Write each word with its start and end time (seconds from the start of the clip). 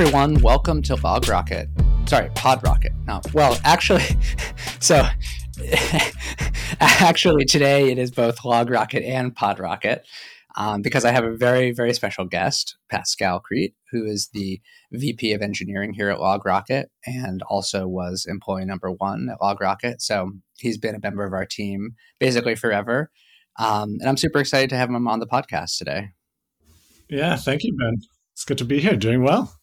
Everyone, 0.00 0.40
welcome 0.42 0.80
to 0.82 0.94
LogRocket. 0.94 1.66
Sorry, 2.08 2.28
PodRocket. 2.28 2.94
No, 3.08 3.20
well, 3.34 3.58
actually, 3.64 4.04
so 4.78 5.04
actually 6.80 7.44
today 7.44 7.90
it 7.90 7.98
is 7.98 8.12
both 8.12 8.38
LogRocket 8.42 9.04
and 9.04 9.34
PodRocket 9.34 10.02
um, 10.56 10.82
because 10.82 11.04
I 11.04 11.10
have 11.10 11.24
a 11.24 11.36
very, 11.36 11.72
very 11.72 11.92
special 11.94 12.26
guest, 12.26 12.76
Pascal 12.88 13.42
Kriete, 13.42 13.74
who 13.90 14.04
is 14.04 14.30
the 14.32 14.60
VP 14.92 15.32
of 15.32 15.42
Engineering 15.42 15.94
here 15.94 16.10
at 16.10 16.20
LogRocket 16.20 16.84
and 17.04 17.42
also 17.50 17.88
was 17.88 18.24
employee 18.24 18.66
number 18.66 18.92
one 18.92 19.28
at 19.28 19.40
LogRocket. 19.40 20.00
So 20.00 20.30
he's 20.58 20.78
been 20.78 20.94
a 20.94 21.00
member 21.02 21.24
of 21.24 21.32
our 21.32 21.44
team 21.44 21.96
basically 22.20 22.54
forever. 22.54 23.10
Um, 23.58 23.96
and 23.98 24.08
I'm 24.08 24.16
super 24.16 24.38
excited 24.38 24.70
to 24.70 24.76
have 24.76 24.90
him 24.90 25.08
on 25.08 25.18
the 25.18 25.26
podcast 25.26 25.76
today. 25.76 26.10
Yeah, 27.08 27.34
thank 27.34 27.64
you, 27.64 27.76
Ben. 27.76 27.96
It's 28.34 28.44
good 28.44 28.58
to 28.58 28.64
be 28.64 28.78
here. 28.78 28.94
Doing 28.94 29.24
well. 29.24 29.57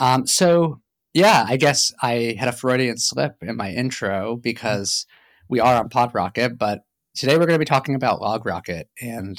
Um, 0.00 0.26
so, 0.26 0.80
yeah, 1.12 1.44
I 1.46 1.56
guess 1.56 1.92
I 2.02 2.36
had 2.38 2.48
a 2.48 2.52
Freudian 2.52 2.96
slip 2.96 3.36
in 3.42 3.56
my 3.56 3.70
intro 3.70 4.36
because 4.36 5.06
we 5.48 5.60
are 5.60 5.76
on 5.76 5.90
PodRocket, 5.90 6.56
but 6.58 6.80
today 7.14 7.34
we're 7.34 7.46
going 7.46 7.56
to 7.56 7.58
be 7.58 7.64
talking 7.64 7.94
about 7.94 8.20
LogRocket. 8.20 8.84
And 9.00 9.38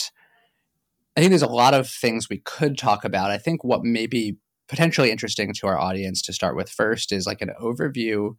I 1.17 1.19
think 1.19 1.31
there's 1.31 1.41
a 1.41 1.47
lot 1.47 1.73
of 1.73 1.89
things 1.89 2.29
we 2.29 2.39
could 2.39 2.77
talk 2.77 3.03
about. 3.03 3.31
I 3.31 3.37
think 3.37 3.63
what 3.63 3.83
may 3.83 4.05
be 4.05 4.37
potentially 4.69 5.11
interesting 5.11 5.53
to 5.53 5.67
our 5.67 5.77
audience 5.77 6.21
to 6.21 6.33
start 6.33 6.55
with 6.55 6.69
first 6.69 7.11
is 7.11 7.25
like 7.25 7.41
an 7.41 7.51
overview 7.59 8.35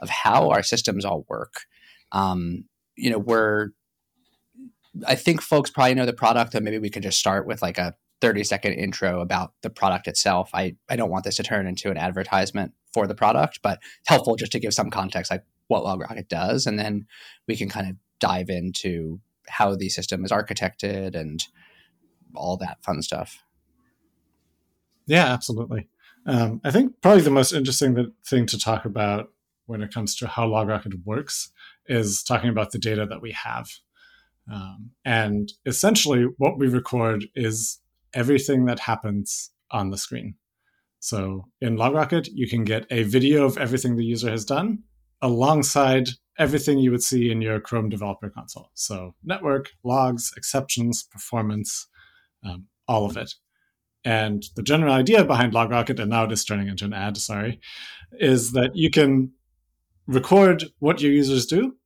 of 0.00 0.08
how 0.08 0.50
our 0.50 0.62
systems 0.62 1.04
all 1.04 1.24
work. 1.28 1.66
Um, 2.12 2.64
you 2.96 3.10
know, 3.10 3.18
we're, 3.18 3.70
I 5.06 5.14
think 5.14 5.42
folks 5.42 5.70
probably 5.70 5.94
know 5.94 6.06
the 6.06 6.12
product, 6.12 6.54
and 6.54 6.64
maybe 6.64 6.78
we 6.78 6.90
could 6.90 7.02
just 7.02 7.18
start 7.18 7.46
with 7.46 7.60
like 7.60 7.78
a 7.78 7.94
30 8.20 8.44
second 8.44 8.72
intro 8.74 9.20
about 9.20 9.52
the 9.62 9.70
product 9.70 10.08
itself. 10.08 10.50
I, 10.54 10.76
I 10.88 10.96
don't 10.96 11.10
want 11.10 11.24
this 11.24 11.36
to 11.36 11.42
turn 11.42 11.66
into 11.66 11.90
an 11.90 11.96
advertisement 11.96 12.72
for 12.92 13.06
the 13.06 13.14
product, 13.14 13.60
but 13.62 13.80
helpful 14.06 14.36
just 14.36 14.52
to 14.52 14.60
give 14.60 14.74
some 14.74 14.90
context, 14.90 15.30
like 15.30 15.44
what 15.68 15.84
LogRocket 15.84 16.28
does. 16.28 16.66
And 16.66 16.78
then 16.78 17.06
we 17.46 17.56
can 17.56 17.68
kind 17.68 17.88
of 17.88 17.96
dive 18.18 18.48
into 18.48 19.20
how 19.48 19.76
the 19.76 19.88
system 19.88 20.24
is 20.24 20.32
architected 20.32 21.14
and 21.14 21.46
all 22.34 22.56
that 22.56 22.82
fun 22.82 23.02
stuff. 23.02 23.42
Yeah, 25.06 25.26
absolutely. 25.26 25.88
Um, 26.26 26.60
I 26.64 26.70
think 26.70 27.00
probably 27.02 27.22
the 27.22 27.30
most 27.30 27.52
interesting 27.52 28.12
thing 28.26 28.46
to 28.46 28.58
talk 28.58 28.84
about 28.84 29.30
when 29.66 29.82
it 29.82 29.92
comes 29.92 30.16
to 30.16 30.26
how 30.26 30.48
LogRocket 30.48 31.04
works 31.04 31.50
is 31.86 32.22
talking 32.22 32.50
about 32.50 32.72
the 32.72 32.78
data 32.78 33.06
that 33.06 33.22
we 33.22 33.32
have. 33.32 33.68
Um, 34.52 34.90
and 35.04 35.52
essentially, 35.64 36.26
what 36.38 36.58
we 36.58 36.68
record 36.68 37.26
is 37.34 37.80
everything 38.16 38.64
that 38.64 38.80
happens 38.80 39.50
on 39.70 39.90
the 39.90 39.98
screen. 39.98 40.34
So 40.98 41.44
in 41.60 41.76
LogRocket, 41.76 42.28
you 42.32 42.48
can 42.48 42.64
get 42.64 42.86
a 42.90 43.04
video 43.04 43.44
of 43.44 43.58
everything 43.58 43.94
the 43.94 44.04
user 44.04 44.30
has 44.30 44.44
done 44.44 44.82
alongside 45.22 46.08
everything 46.38 46.78
you 46.78 46.90
would 46.90 47.02
see 47.02 47.30
in 47.30 47.40
your 47.40 47.60
Chrome 47.60 47.88
Developer 47.88 48.30
Console. 48.30 48.70
So 48.74 49.14
network, 49.22 49.70
logs, 49.84 50.32
exceptions, 50.36 51.02
performance, 51.04 51.86
um, 52.44 52.66
all 52.88 53.06
of 53.06 53.16
it. 53.16 53.34
And 54.04 54.44
the 54.54 54.62
general 54.62 54.92
idea 54.92 55.24
behind 55.24 55.52
LogRocket, 55.52 56.00
and 56.00 56.10
now 56.10 56.24
it 56.24 56.32
is 56.32 56.44
turning 56.44 56.68
into 56.68 56.84
an 56.84 56.92
ad, 56.92 57.16
sorry, 57.16 57.60
is 58.18 58.52
that 58.52 58.74
you 58.74 58.90
can 58.90 59.32
record 60.06 60.64
what 60.78 61.00
your 61.00 61.12
users 61.12 61.46
do, 61.46 61.76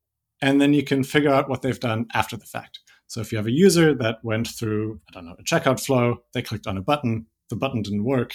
and 0.43 0.61
then 0.61 0.75
you 0.75 0.83
can 0.83 1.03
figure 1.03 1.31
out 1.31 1.49
what 1.49 1.63
they've 1.63 1.81
done 1.81 2.07
after 2.13 2.37
the 2.37 2.45
fact. 2.45 2.81
So 3.11 3.21
if 3.21 3.33
you 3.33 3.39
have 3.39 3.49
a 3.49 3.51
user 3.51 3.93
that 3.93 4.19
went 4.23 4.47
through, 4.47 5.01
I 5.09 5.15
don't 5.15 5.27
know, 5.27 5.35
a 5.37 5.43
checkout 5.43 5.85
flow, 5.85 6.19
they 6.33 6.43
clicked 6.43 6.69
on 6.69 6.79
a 6.79 6.81
button, 6.81 7.27
the 7.49 7.57
button 7.57 7.83
didn't 7.83 8.05
work, 8.05 8.35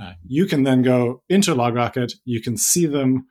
uh, 0.00 0.12
you 0.26 0.46
can 0.46 0.62
then 0.62 0.80
go 0.80 1.22
into 1.28 1.54
LogRocket, 1.54 2.14
you 2.24 2.40
can 2.40 2.56
see 2.56 2.86
them 2.86 3.26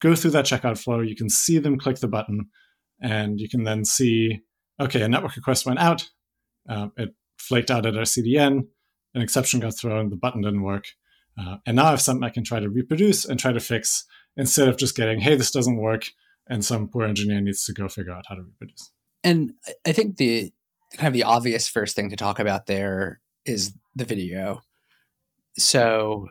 go 0.00 0.14
through 0.14 0.30
that 0.30 0.44
checkout 0.44 0.78
flow, 0.78 1.00
you 1.00 1.16
can 1.16 1.28
see 1.28 1.58
them 1.58 1.76
click 1.76 1.96
the 1.96 2.06
button, 2.06 2.50
and 3.02 3.40
you 3.40 3.48
can 3.48 3.64
then 3.64 3.84
see, 3.84 4.42
okay, 4.78 5.02
a 5.02 5.08
network 5.08 5.34
request 5.34 5.66
went 5.66 5.80
out, 5.80 6.08
uh, 6.68 6.86
it 6.96 7.12
flaked 7.40 7.72
out 7.72 7.84
at 7.84 7.96
our 7.96 8.04
CDN, 8.04 8.68
an 9.14 9.22
exception 9.22 9.58
got 9.58 9.76
thrown, 9.76 10.08
the 10.08 10.14
button 10.14 10.42
didn't 10.42 10.62
work. 10.62 10.84
Uh, 11.36 11.56
and 11.66 11.74
now 11.74 11.86
I 11.86 11.90
have 11.90 12.00
something 12.00 12.22
I 12.22 12.30
can 12.30 12.44
try 12.44 12.60
to 12.60 12.70
reproduce 12.70 13.24
and 13.24 13.40
try 13.40 13.50
to 13.50 13.58
fix 13.58 14.04
instead 14.36 14.68
of 14.68 14.76
just 14.76 14.94
getting, 14.94 15.18
hey, 15.18 15.34
this 15.34 15.50
doesn't 15.50 15.78
work, 15.78 16.04
and 16.48 16.64
some 16.64 16.86
poor 16.86 17.06
engineer 17.06 17.40
needs 17.40 17.64
to 17.64 17.72
go 17.72 17.88
figure 17.88 18.12
out 18.12 18.26
how 18.28 18.36
to 18.36 18.42
reproduce. 18.42 18.92
And 19.22 19.52
I 19.86 19.92
think 19.92 20.16
the 20.16 20.52
kind 20.96 21.08
of 21.08 21.12
the 21.14 21.24
obvious 21.24 21.68
first 21.68 21.94
thing 21.94 22.10
to 22.10 22.16
talk 22.16 22.38
about 22.38 22.66
there 22.66 23.20
is 23.44 23.74
the 23.94 24.04
video. 24.04 24.62
So, 25.58 26.28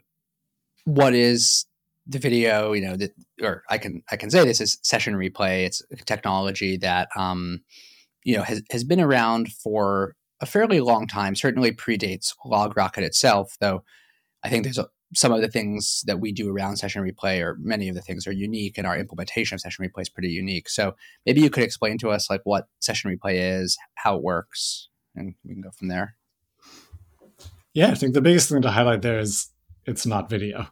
what 0.85 1.13
is 1.13 1.65
the 2.07 2.19
video? 2.19 2.73
You 2.73 2.81
know, 2.81 2.95
that 2.95 3.11
or 3.41 3.63
I 3.69 3.77
can 3.77 4.03
I 4.11 4.15
can 4.15 4.31
say 4.31 4.43
this 4.43 4.61
is 4.61 4.79
session 4.81 5.15
replay. 5.15 5.65
It's 5.65 5.81
a 5.91 5.97
technology 5.97 6.77
that 6.77 7.09
um, 7.15 7.61
you 8.23 8.35
know 8.35 8.43
has 8.43 8.63
has 8.71 8.83
been 8.83 8.99
around 8.99 9.51
for 9.51 10.15
a 10.41 10.45
fairly 10.45 10.79
long 10.79 11.07
time. 11.07 11.35
Certainly 11.35 11.73
predates 11.73 12.33
LogRocket 12.45 13.03
itself, 13.03 13.57
though. 13.59 13.83
I 14.43 14.49
think 14.49 14.63
there's 14.63 14.77
a, 14.77 14.87
some 15.13 15.31
of 15.31 15.41
the 15.41 15.47
things 15.47 16.03
that 16.05 16.19
we 16.19 16.31
do 16.31 16.51
around 16.51 16.77
session 16.77 17.03
replay 17.03 17.41
or 17.41 17.57
many 17.59 17.89
of 17.89 17.95
the 17.95 18.01
things 18.01 18.27
are 18.27 18.31
unique 18.31 18.77
and 18.77 18.85
our 18.85 18.97
implementation 18.97 19.55
of 19.55 19.61
session 19.61 19.85
replay 19.85 20.03
is 20.03 20.09
pretty 20.09 20.29
unique. 20.29 20.69
So 20.69 20.95
maybe 21.25 21.41
you 21.41 21.49
could 21.49 21.63
explain 21.63 21.97
to 21.99 22.11
us 22.11 22.29
like 22.29 22.41
what 22.43 22.67
session 22.79 23.11
replay 23.11 23.61
is 23.61 23.77
how 23.95 24.15
it 24.15 24.23
works 24.23 24.89
and 25.15 25.33
we 25.43 25.53
can 25.53 25.61
go 25.61 25.71
from 25.71 25.87
there. 25.87 26.15
Yeah 27.73 27.89
i 27.89 27.95
think 27.95 28.13
the 28.13 28.21
biggest 28.21 28.49
thing 28.49 28.61
to 28.61 28.71
highlight 28.71 29.01
there 29.01 29.19
is 29.19 29.49
it's 29.85 30.05
not 30.05 30.29
video. 30.29 30.67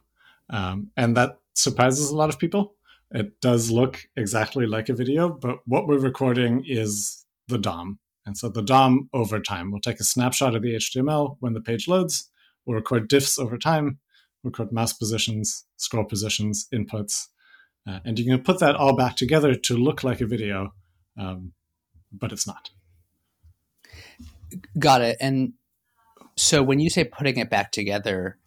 Um, 0.50 0.90
and 0.96 1.16
that 1.16 1.38
surprises 1.54 2.10
a 2.10 2.16
lot 2.16 2.28
of 2.28 2.38
people. 2.38 2.74
It 3.10 3.40
does 3.40 3.70
look 3.70 4.06
exactly 4.16 4.66
like 4.66 4.88
a 4.88 4.94
video 4.94 5.28
but 5.30 5.58
what 5.66 5.88
we're 5.88 5.98
recording 5.98 6.64
is 6.66 7.24
the 7.48 7.58
dom 7.58 7.98
and 8.24 8.36
so 8.36 8.48
the 8.48 8.62
dom 8.62 9.08
over 9.12 9.40
time. 9.40 9.72
We'll 9.72 9.80
take 9.80 10.00
a 10.00 10.04
snapshot 10.04 10.54
of 10.54 10.62
the 10.62 10.74
html 10.74 11.38
when 11.40 11.54
the 11.54 11.60
page 11.60 11.88
loads. 11.88 12.30
We'll 12.64 12.76
record 12.76 13.08
diffs 13.08 13.38
over 13.38 13.58
time 13.58 13.98
record 14.42 14.72
mouse 14.72 14.92
positions, 14.92 15.64
scroll 15.76 16.04
positions, 16.04 16.68
inputs, 16.72 17.26
uh, 17.86 18.00
and 18.04 18.18
you 18.18 18.24
can 18.24 18.42
put 18.42 18.60
that 18.60 18.76
all 18.76 18.94
back 18.94 19.16
together 19.16 19.54
to 19.54 19.76
look 19.76 20.04
like 20.04 20.20
a 20.20 20.26
video, 20.26 20.74
um, 21.18 21.52
but 22.12 22.32
it's 22.32 22.46
not. 22.46 22.70
Got 24.78 25.02
it. 25.02 25.16
And 25.20 25.54
so 26.36 26.62
when 26.62 26.80
you 26.80 26.90
say 26.90 27.04
putting 27.04 27.38
it 27.38 27.50
back 27.50 27.72
together, 27.72 28.38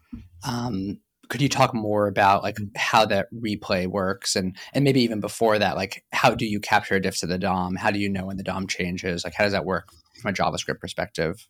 um, 0.48 1.00
could 1.32 1.42
you 1.42 1.50
talk 1.50 1.74
more 1.74 2.08
about 2.08 2.44
like 2.44 2.58
how 2.76 3.06
that 3.06 3.28
replay 3.34 3.88
works 3.88 4.36
and 4.36 4.56
and 4.74 4.84
maybe 4.84 5.02
even 5.02 5.22
before 5.22 5.58
that 5.58 5.78
like 5.78 6.04
how 6.12 6.36
do 6.36 6.46
you 6.46 6.60
capture 6.60 7.00
diffs 7.00 7.24
of 7.24 7.30
the 7.30 7.38
dom 7.38 7.76
how 7.76 7.90
do 7.90 8.00
you 8.00 8.10
know 8.10 8.26
when 8.26 8.36
the 8.36 8.44
dom 8.44 8.68
changes 8.68 9.24
like 9.24 9.34
how 9.34 9.46
does 9.46 9.54
that 9.54 9.64
work 9.64 9.88
from 10.20 10.32
a 10.32 10.34
javascript 10.34 10.82
perspective 10.82 11.48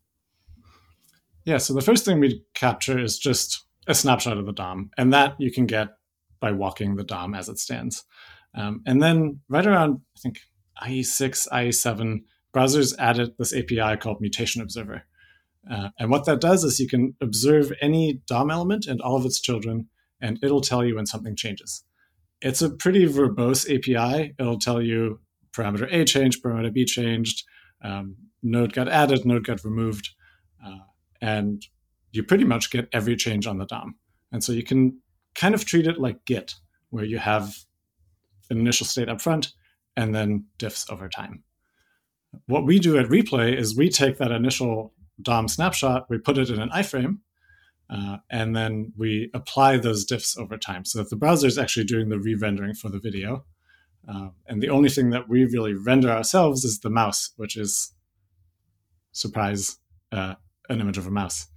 yeah 1.45 1.57
so 1.57 1.73
the 1.73 1.81
first 1.81 2.05
thing 2.05 2.19
we 2.19 2.43
capture 2.53 2.99
is 2.99 3.17
just 3.17 3.65
a 3.91 3.95
snapshot 3.95 4.37
of 4.37 4.45
the 4.45 4.53
DOM, 4.53 4.89
and 4.97 5.13
that 5.13 5.35
you 5.39 5.51
can 5.51 5.65
get 5.65 5.89
by 6.39 6.51
walking 6.51 6.95
the 6.95 7.03
DOM 7.03 7.35
as 7.35 7.47
it 7.47 7.59
stands. 7.59 8.03
Um, 8.55 8.81
and 8.85 9.01
then 9.01 9.39
right 9.47 9.65
around, 9.65 10.01
I 10.17 10.19
think, 10.19 10.39
IE6, 10.83 11.47
IE7, 11.49 12.23
browsers 12.53 12.93
added 12.97 13.31
this 13.37 13.53
API 13.53 13.97
called 13.97 14.19
Mutation 14.19 14.61
Observer. 14.61 15.03
Uh, 15.69 15.89
and 15.99 16.09
what 16.09 16.25
that 16.25 16.41
does 16.41 16.63
is 16.63 16.79
you 16.79 16.87
can 16.87 17.15
observe 17.21 17.71
any 17.81 18.21
DOM 18.27 18.49
element 18.49 18.87
and 18.87 18.99
all 18.99 19.15
of 19.15 19.25
its 19.25 19.39
children, 19.39 19.87
and 20.19 20.39
it'll 20.43 20.61
tell 20.61 20.83
you 20.83 20.95
when 20.95 21.05
something 21.05 21.35
changes. 21.35 21.83
It's 22.41 22.61
a 22.61 22.71
pretty 22.71 23.05
verbose 23.05 23.65
API. 23.69 24.33
It'll 24.39 24.59
tell 24.59 24.81
you 24.81 25.19
parameter 25.53 25.87
A 25.91 26.03
changed, 26.05 26.43
parameter 26.43 26.73
B 26.73 26.85
changed, 26.85 27.43
um, 27.83 28.15
node 28.41 28.73
got 28.73 28.87
added, 28.87 29.25
node 29.25 29.45
got 29.45 29.63
removed. 29.63 30.09
Uh, 30.65 30.79
and 31.21 31.63
you 32.11 32.23
pretty 32.23 32.43
much 32.43 32.71
get 32.71 32.89
every 32.91 33.15
change 33.15 33.47
on 33.47 33.57
the 33.57 33.65
DOM. 33.65 33.95
And 34.31 34.43
so 34.43 34.51
you 34.51 34.63
can 34.63 34.99
kind 35.35 35.55
of 35.55 35.65
treat 35.65 35.87
it 35.87 35.99
like 35.99 36.25
Git, 36.25 36.55
where 36.89 37.05
you 37.05 37.19
have 37.19 37.55
an 38.49 38.59
initial 38.59 38.85
state 38.85 39.09
up 39.09 39.21
front 39.21 39.53
and 39.95 40.13
then 40.13 40.45
diffs 40.57 40.91
over 40.91 41.09
time. 41.09 41.43
What 42.47 42.65
we 42.65 42.79
do 42.79 42.97
at 42.97 43.07
Replay 43.07 43.57
is 43.57 43.75
we 43.75 43.89
take 43.89 44.17
that 44.17 44.31
initial 44.31 44.93
DOM 45.21 45.47
snapshot, 45.47 46.09
we 46.09 46.17
put 46.17 46.37
it 46.37 46.49
in 46.49 46.61
an 46.61 46.69
iframe, 46.69 47.19
uh, 47.89 48.17
and 48.29 48.55
then 48.55 48.93
we 48.97 49.29
apply 49.33 49.77
those 49.77 50.05
diffs 50.05 50.37
over 50.37 50.57
time 50.57 50.85
so 50.85 50.99
that 50.99 51.09
the 51.09 51.17
browser 51.17 51.47
is 51.47 51.57
actually 51.57 51.85
doing 51.85 52.09
the 52.09 52.19
re-rendering 52.19 52.73
for 52.73 52.89
the 52.89 52.99
video. 52.99 53.45
Uh, 54.07 54.29
and 54.47 54.63
the 54.63 54.69
only 54.69 54.89
thing 54.89 55.09
that 55.11 55.29
we 55.29 55.45
really 55.45 55.73
render 55.73 56.09
ourselves 56.09 56.63
is 56.63 56.79
the 56.79 56.89
mouse, 56.89 57.31
which 57.35 57.57
is, 57.57 57.93
surprise, 59.11 59.77
uh, 60.11 60.35
an 60.69 60.79
image 60.79 60.97
of 60.97 61.05
a 61.05 61.11
mouse. 61.11 61.47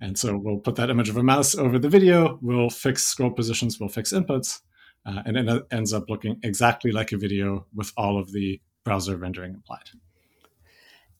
And 0.00 0.18
so 0.18 0.36
we'll 0.36 0.58
put 0.58 0.76
that 0.76 0.90
image 0.90 1.08
of 1.08 1.16
a 1.16 1.22
mouse 1.22 1.54
over 1.54 1.78
the 1.78 1.88
video, 1.88 2.38
we'll 2.40 2.70
fix 2.70 3.04
scroll 3.04 3.30
positions, 3.30 3.78
we'll 3.78 3.90
fix 3.90 4.12
inputs, 4.12 4.60
uh, 5.04 5.22
and 5.26 5.36
it 5.36 5.62
ends 5.70 5.92
up 5.92 6.08
looking 6.08 6.38
exactly 6.42 6.90
like 6.90 7.12
a 7.12 7.18
video 7.18 7.66
with 7.74 7.92
all 7.96 8.18
of 8.18 8.32
the 8.32 8.60
browser 8.84 9.16
rendering 9.16 9.54
applied. 9.54 9.90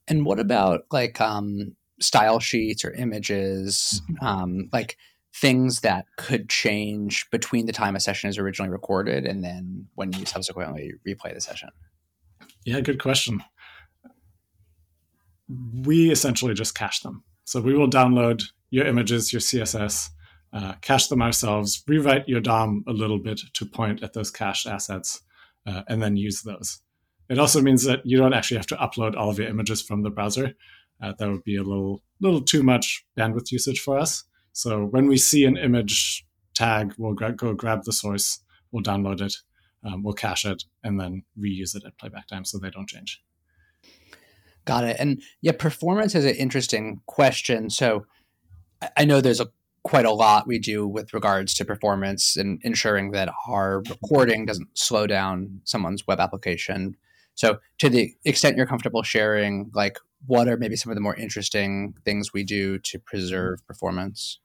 And 0.08 0.24
what 0.24 0.40
about 0.40 0.82
like, 0.90 1.20
um, 1.20 1.76
style 2.00 2.40
sheets 2.40 2.84
or 2.84 2.92
images, 2.92 4.00
mm-hmm. 4.10 4.26
um, 4.26 4.68
like 4.72 4.96
things 5.34 5.80
that 5.80 6.06
could 6.16 6.48
change 6.48 7.28
between 7.30 7.66
the 7.66 7.72
time 7.72 7.94
a 7.94 8.00
session 8.00 8.28
is 8.30 8.38
originally 8.38 8.70
recorded 8.70 9.26
and 9.26 9.44
then 9.44 9.86
when 9.94 10.12
you 10.14 10.26
subsequently 10.26 10.92
replay 11.06 11.34
the 11.34 11.40
session? 11.40 11.68
Yeah, 12.64 12.80
good 12.80 13.00
question. 13.00 13.42
We 15.82 16.10
essentially 16.10 16.54
just 16.54 16.74
cache 16.74 17.00
them. 17.00 17.24
So 17.44 17.60
we 17.60 17.74
will 17.74 17.90
download 17.90 18.44
your 18.70 18.86
images, 18.86 19.32
your 19.32 19.40
CSS, 19.40 20.10
uh, 20.52 20.74
cache 20.80 21.08
them 21.08 21.22
ourselves, 21.22 21.82
rewrite 21.86 22.28
your 22.28 22.40
DOM 22.40 22.84
a 22.88 22.92
little 22.92 23.18
bit 23.18 23.40
to 23.54 23.66
point 23.66 24.02
at 24.02 24.12
those 24.12 24.30
cached 24.30 24.66
assets, 24.66 25.22
uh, 25.66 25.82
and 25.88 26.02
then 26.02 26.16
use 26.16 26.42
those. 26.42 26.80
It 27.28 27.38
also 27.38 27.60
means 27.62 27.84
that 27.84 28.00
you 28.04 28.18
don't 28.18 28.34
actually 28.34 28.56
have 28.56 28.66
to 28.68 28.76
upload 28.76 29.16
all 29.16 29.30
of 29.30 29.38
your 29.38 29.48
images 29.48 29.80
from 29.80 30.02
the 30.02 30.10
browser. 30.10 30.54
Uh, 31.02 31.12
that 31.18 31.30
would 31.30 31.44
be 31.44 31.56
a 31.56 31.62
little 31.62 32.02
little 32.20 32.42
too 32.42 32.62
much 32.62 33.04
bandwidth 33.16 33.50
usage 33.50 33.80
for 33.80 33.98
us. 33.98 34.24
So 34.52 34.84
when 34.84 35.06
we 35.06 35.16
see 35.16 35.44
an 35.44 35.56
image 35.56 36.26
tag, 36.54 36.94
we'll 36.98 37.14
gra- 37.14 37.32
go 37.32 37.54
grab 37.54 37.84
the 37.84 37.92
source, 37.92 38.40
we'll 38.72 38.82
download 38.82 39.20
it, 39.22 39.34
um, 39.84 40.02
we'll 40.02 40.14
cache 40.14 40.44
it, 40.44 40.64
and 40.82 41.00
then 41.00 41.22
reuse 41.38 41.74
it 41.74 41.84
at 41.86 41.96
playback 41.98 42.26
time 42.26 42.44
so 42.44 42.58
they 42.58 42.70
don't 42.70 42.88
change. 42.88 43.22
Got 44.64 44.84
it. 44.84 44.96
And 44.98 45.22
yeah, 45.40 45.52
performance 45.52 46.14
is 46.14 46.24
an 46.24 46.34
interesting 46.34 47.00
question. 47.06 47.70
So 47.70 48.04
I 48.96 49.04
know 49.04 49.20
there's 49.20 49.40
a 49.40 49.48
quite 49.82 50.04
a 50.04 50.12
lot 50.12 50.46
we 50.46 50.58
do 50.58 50.86
with 50.86 51.14
regards 51.14 51.54
to 51.54 51.64
performance 51.64 52.36
and 52.36 52.60
ensuring 52.62 53.12
that 53.12 53.32
our 53.48 53.82
recording 53.88 54.44
doesn't 54.44 54.68
slow 54.78 55.06
down 55.06 55.60
someone's 55.64 56.06
web 56.06 56.20
application. 56.20 56.96
So, 57.34 57.58
to 57.78 57.88
the 57.88 58.14
extent 58.24 58.56
you're 58.56 58.66
comfortable 58.66 59.02
sharing, 59.02 59.70
like 59.74 59.98
what 60.26 60.48
are 60.48 60.56
maybe 60.56 60.76
some 60.76 60.90
of 60.90 60.96
the 60.96 61.00
more 61.00 61.16
interesting 61.16 61.94
things 62.04 62.32
we 62.32 62.44
do 62.44 62.78
to 62.78 62.98
preserve 62.98 63.66
performance? 63.66 64.38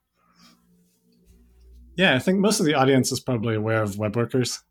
Yeah, 1.98 2.16
I 2.16 2.20
think 2.20 2.40
most 2.40 2.60
of 2.60 2.66
the 2.66 2.74
audience 2.74 3.12
is 3.12 3.20
probably 3.20 3.56
aware 3.56 3.82
of 3.82 3.98
web 3.98 4.16
workers, 4.16 4.64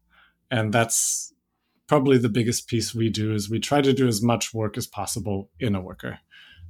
and 0.51 0.73
that's 0.73 1.33
probably 1.87 2.19
the 2.19 2.29
biggest 2.29 2.67
piece 2.69 2.95
we 2.95 3.11
do 3.11 3.35
is 3.35 3.51
we 3.51 3.61
try 3.61 3.83
to 3.83 3.93
do 3.93 4.07
as 4.07 4.23
much 4.23 4.55
work 4.55 4.79
as 4.79 4.87
possible 4.87 5.51
in 5.61 5.75
a 5.75 5.81
worker. 5.81 6.21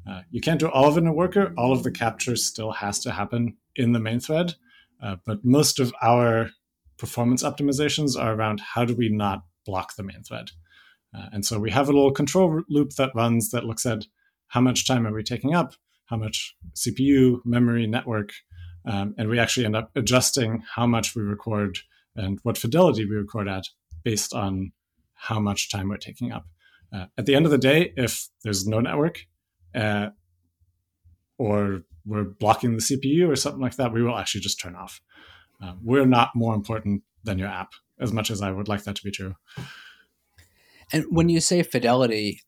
Uh, 0.09 0.21
you 0.31 0.41
can't 0.41 0.61
do 0.61 0.69
all 0.69 0.89
of 0.89 0.97
it 0.97 1.01
in 1.01 1.07
a 1.07 1.13
worker. 1.13 1.55
All 1.57 1.73
of 1.73 1.83
the 1.83 1.91
capture 1.91 2.37
still 2.37 2.73
has 2.73 2.99
to 3.01 3.13
happen 3.13 3.57
in 3.77 3.93
the 3.93 4.01
main 4.01 4.21
thread. 4.21 4.55
Uh, 5.03 5.17
but 5.25 5.45
most 5.45 5.81
of 5.81 5.93
our 6.03 6.51
performance 6.99 7.43
optimizations 7.43 8.19
are 8.19 8.35
around 8.35 8.61
how 8.61 8.85
do 8.85 8.95
we 8.95 9.09
not 9.09 9.45
block 9.67 9.97
the 9.97 10.03
main 10.03 10.23
thread. 10.23 10.51
Uh, 11.17 11.27
and 11.33 11.45
so 11.45 11.59
we 11.59 11.71
have 11.71 11.89
a 11.89 11.93
little 11.93 12.11
control 12.11 12.63
loop 12.69 12.91
that 12.97 13.15
runs 13.15 13.51
that 13.51 13.65
looks 13.65 13.87
at 13.87 14.07
how 14.49 14.61
much 14.61 14.87
time 14.87 15.07
are 15.07 15.13
we 15.13 15.23
taking 15.23 15.55
up, 15.55 15.75
how 16.07 16.17
much 16.17 16.55
CPU, 16.75 17.41
memory, 17.45 17.87
network, 17.87 18.33
um, 18.87 19.15
and 19.17 19.29
we 19.29 19.39
actually 19.39 19.65
end 19.65 19.77
up 19.77 19.91
adjusting 19.97 20.63
how 20.75 20.87
much 20.87 21.15
we 21.15 21.23
record 21.23 21.79
and 22.17 22.39
what 22.43 22.59
fidelity 22.59 23.05
we 23.05 23.17
record 23.17 23.49
at 23.49 23.65
based 24.03 24.35
on 24.35 24.73
how 25.15 25.41
much 25.41 25.71
time 25.71 25.89
we're 25.89 25.97
taking 25.97 26.33
up. 26.33 26.47
Uh, 26.93 27.07
at 27.17 27.27
the 27.27 27.35
end 27.35 27.47
of 27.47 27.51
the 27.51 27.59
day, 27.59 27.93
if 27.97 28.29
there's 28.43 28.67
no 28.67 28.81
network, 28.81 29.27
uh, 29.75 30.11
or 31.39 31.83
we're 32.07 32.25
blocking 32.25 32.73
the 32.77 32.83
CPU 32.83 33.29
or 33.29 33.37
something 33.37 33.63
like 33.63 33.77
that, 33.77 33.93
we 33.93 34.03
will 34.03 34.17
actually 34.17 34.41
just 34.41 34.61
turn 34.61 34.75
off. 34.75 35.01
Uh, 35.63 35.75
we're 35.83 36.07
not 36.07 36.31
more 36.35 36.55
important 36.55 37.03
than 37.23 37.39
your 37.39 37.49
app, 37.49 37.73
as 37.99 38.13
much 38.13 38.31
as 38.31 38.43
I 38.43 38.51
would 38.51 38.69
like 38.69 38.85
that 38.85 38.97
to 38.97 39.03
be 39.03 39.11
true. 39.11 39.35
And 40.93 41.05
when 41.11 41.29
you 41.29 41.41
say 41.41 41.63
fidelity, 41.63 42.43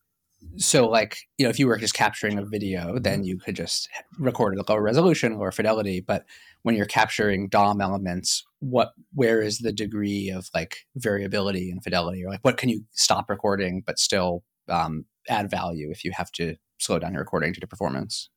so 0.57 0.87
like 0.87 1.19
you 1.39 1.45
know, 1.45 1.51
if 1.51 1.59
you 1.59 1.67
were 1.67 1.79
just 1.79 1.95
capturing 1.95 2.39
a 2.39 2.45
video, 2.45 2.99
then 2.99 3.25
you 3.25 3.39
could 3.39 3.57
just 3.57 3.89
record 4.19 4.57
at 4.57 4.69
a 4.69 4.71
lower 4.71 4.83
resolution, 4.83 5.39
lower 5.39 5.51
fidelity. 5.51 6.01
But 6.01 6.25
when 6.63 6.75
you're 6.75 6.87
capturing 6.87 7.49
DOM 7.49 7.81
elements, 7.81 8.45
what 8.61 8.93
where 9.15 9.41
is 9.41 9.59
the 9.59 9.73
degree 9.73 10.31
of 10.31 10.51
like 10.55 10.79
variability 10.95 11.71
and 11.71 11.83
fidelity, 11.83 12.25
or 12.25 12.31
like 12.31 12.45
what 12.45 12.59
can 12.59 12.69
you 12.69 12.83
stop 12.93 13.31
recording 13.31 13.83
but 13.87 13.99
still 13.99 14.45
um, 14.69 15.07
add 15.29 15.51
value 15.51 15.91
if 15.91 16.05
you 16.05 16.13
have 16.15 16.31
to 16.33 16.57
slow 16.79 16.99
down 16.99 17.13
your 17.13 17.21
recording 17.21 17.53
to 17.55 17.67
performance? 17.67 18.31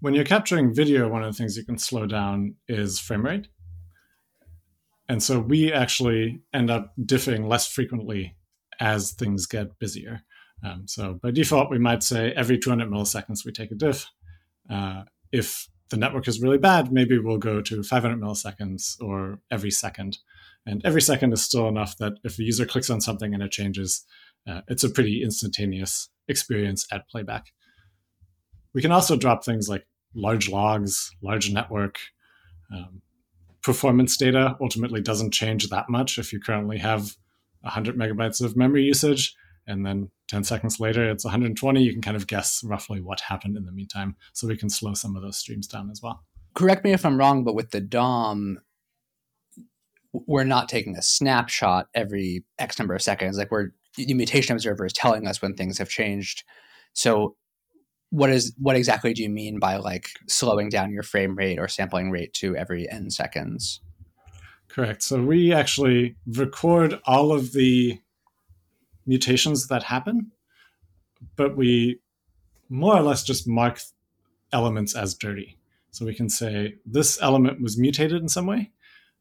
When 0.00 0.14
you're 0.14 0.24
capturing 0.24 0.74
video, 0.74 1.08
one 1.08 1.22
of 1.22 1.32
the 1.32 1.36
things 1.36 1.56
you 1.56 1.64
can 1.64 1.78
slow 1.78 2.06
down 2.06 2.54
is 2.68 2.98
frame 2.98 3.24
rate. 3.26 3.48
And 5.08 5.22
so 5.22 5.38
we 5.38 5.72
actually 5.72 6.40
end 6.52 6.70
up 6.70 6.92
diffing 7.00 7.48
less 7.48 7.66
frequently 7.66 8.36
as 8.80 9.12
things 9.12 9.46
get 9.46 9.78
busier. 9.78 10.22
Um, 10.64 10.84
so 10.86 11.14
by 11.22 11.30
default, 11.30 11.70
we 11.70 11.78
might 11.78 12.02
say 12.02 12.32
every 12.32 12.58
200 12.58 12.88
milliseconds 12.88 13.44
we 13.44 13.52
take 13.52 13.70
a 13.70 13.74
diff. 13.74 14.06
Uh, 14.68 15.04
if 15.30 15.68
the 15.90 15.96
network 15.96 16.26
is 16.26 16.40
really 16.40 16.58
bad, 16.58 16.92
maybe 16.92 17.18
we'll 17.18 17.38
go 17.38 17.60
to 17.60 17.82
500 17.82 18.20
milliseconds 18.20 19.00
or 19.00 19.38
every 19.50 19.70
second. 19.70 20.18
And 20.64 20.82
every 20.84 21.02
second 21.02 21.32
is 21.32 21.42
still 21.42 21.68
enough 21.68 21.96
that 21.98 22.14
if 22.24 22.36
the 22.36 22.44
user 22.44 22.66
clicks 22.66 22.90
on 22.90 23.00
something 23.00 23.32
and 23.32 23.42
it 23.42 23.52
changes, 23.52 24.04
uh, 24.48 24.62
it's 24.68 24.82
a 24.82 24.90
pretty 24.90 25.22
instantaneous 25.22 26.08
experience 26.28 26.86
at 26.90 27.08
playback. 27.08 27.52
We 28.76 28.82
can 28.82 28.92
also 28.92 29.16
drop 29.16 29.44
things 29.44 29.68
like 29.68 29.86
large 30.14 30.48
logs, 30.48 31.10
large 31.22 31.50
network. 31.50 31.98
Um, 32.72 33.02
performance 33.62 34.16
data 34.16 34.56
ultimately 34.60 35.00
doesn't 35.00 35.32
change 35.32 35.68
that 35.70 35.88
much 35.88 36.18
if 36.18 36.32
you 36.32 36.38
currently 36.38 36.78
have 36.78 37.16
100 37.62 37.96
megabytes 37.96 38.40
of 38.40 38.56
memory 38.56 38.84
usage 38.84 39.34
and 39.66 39.84
then 39.84 40.10
10 40.28 40.44
seconds 40.44 40.78
later 40.78 41.10
it's 41.10 41.24
120 41.24 41.82
you 41.82 41.92
can 41.92 42.00
kind 42.02 42.16
of 42.16 42.28
guess 42.28 42.62
roughly 42.62 43.00
what 43.00 43.20
happened 43.22 43.56
in 43.56 43.64
the 43.64 43.72
meantime 43.72 44.14
so 44.32 44.46
we 44.46 44.56
can 44.56 44.70
slow 44.70 44.94
some 44.94 45.16
of 45.16 45.22
those 45.22 45.36
streams 45.36 45.66
down 45.66 45.90
as 45.90 46.00
well 46.00 46.22
correct 46.54 46.84
me 46.84 46.92
if 46.92 47.04
i'm 47.04 47.18
wrong 47.18 47.42
but 47.42 47.56
with 47.56 47.72
the 47.72 47.80
dom 47.80 48.60
we're 50.12 50.44
not 50.44 50.68
taking 50.68 50.96
a 50.96 51.02
snapshot 51.02 51.88
every 51.92 52.44
x 52.60 52.78
number 52.78 52.94
of 52.94 53.02
seconds 53.02 53.36
like 53.36 53.50
we're 53.50 53.72
the 53.96 54.14
mutation 54.14 54.54
observer 54.54 54.84
is 54.84 54.92
telling 54.92 55.26
us 55.26 55.40
when 55.40 55.54
things 55.54 55.78
have 55.78 55.88
changed. 55.88 56.44
So 56.92 57.36
what 58.10 58.30
is 58.30 58.54
what 58.58 58.76
exactly 58.76 59.12
do 59.12 59.22
you 59.22 59.28
mean 59.28 59.58
by 59.58 59.76
like 59.76 60.10
slowing 60.28 60.68
down 60.68 60.92
your 60.92 61.02
frame 61.02 61.34
rate 61.36 61.58
or 61.58 61.68
sampling 61.68 62.10
rate 62.10 62.32
to 62.34 62.56
every 62.56 62.88
n 62.90 63.10
seconds? 63.10 63.80
Correct. 64.68 65.02
So 65.02 65.22
we 65.22 65.52
actually 65.52 66.16
record 66.26 67.00
all 67.04 67.32
of 67.32 67.52
the 67.52 67.98
mutations 69.06 69.68
that 69.68 69.84
happen, 69.84 70.32
but 71.36 71.56
we 71.56 72.00
more 72.68 72.96
or 72.96 73.02
less 73.02 73.22
just 73.22 73.48
mark 73.48 73.80
elements 74.52 74.94
as 74.94 75.14
dirty. 75.14 75.56
So 75.90 76.04
we 76.04 76.14
can 76.14 76.28
say 76.28 76.74
this 76.84 77.20
element 77.22 77.62
was 77.62 77.78
mutated 77.78 78.20
in 78.20 78.28
some 78.28 78.46
way, 78.46 78.70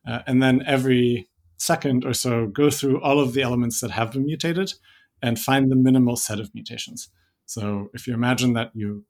uh, 0.08 0.20
and 0.27 0.44
then 0.44 0.62
every 0.65 1.27
second 1.58 2.04
or 2.06 2.13
so 2.13 2.48
go 2.48 2.70
through 2.70 3.01
all 3.01 3.20
of 3.20 3.34
the 3.34 3.42
elements 3.42 3.80
that 3.80 3.92
have 3.92 4.12
been 4.12 4.25
mutated 4.25 4.74
and 5.22 5.39
find 5.39 5.72
the 5.72 5.75
minimal 5.75 6.18
set 6.18 6.39
of 6.39 6.54
mutations. 6.54 7.10
So 7.46 7.90
if 7.94 8.08
you 8.08 8.14
imagine 8.14 8.54
that 8.54 8.72
you 8.74 9.06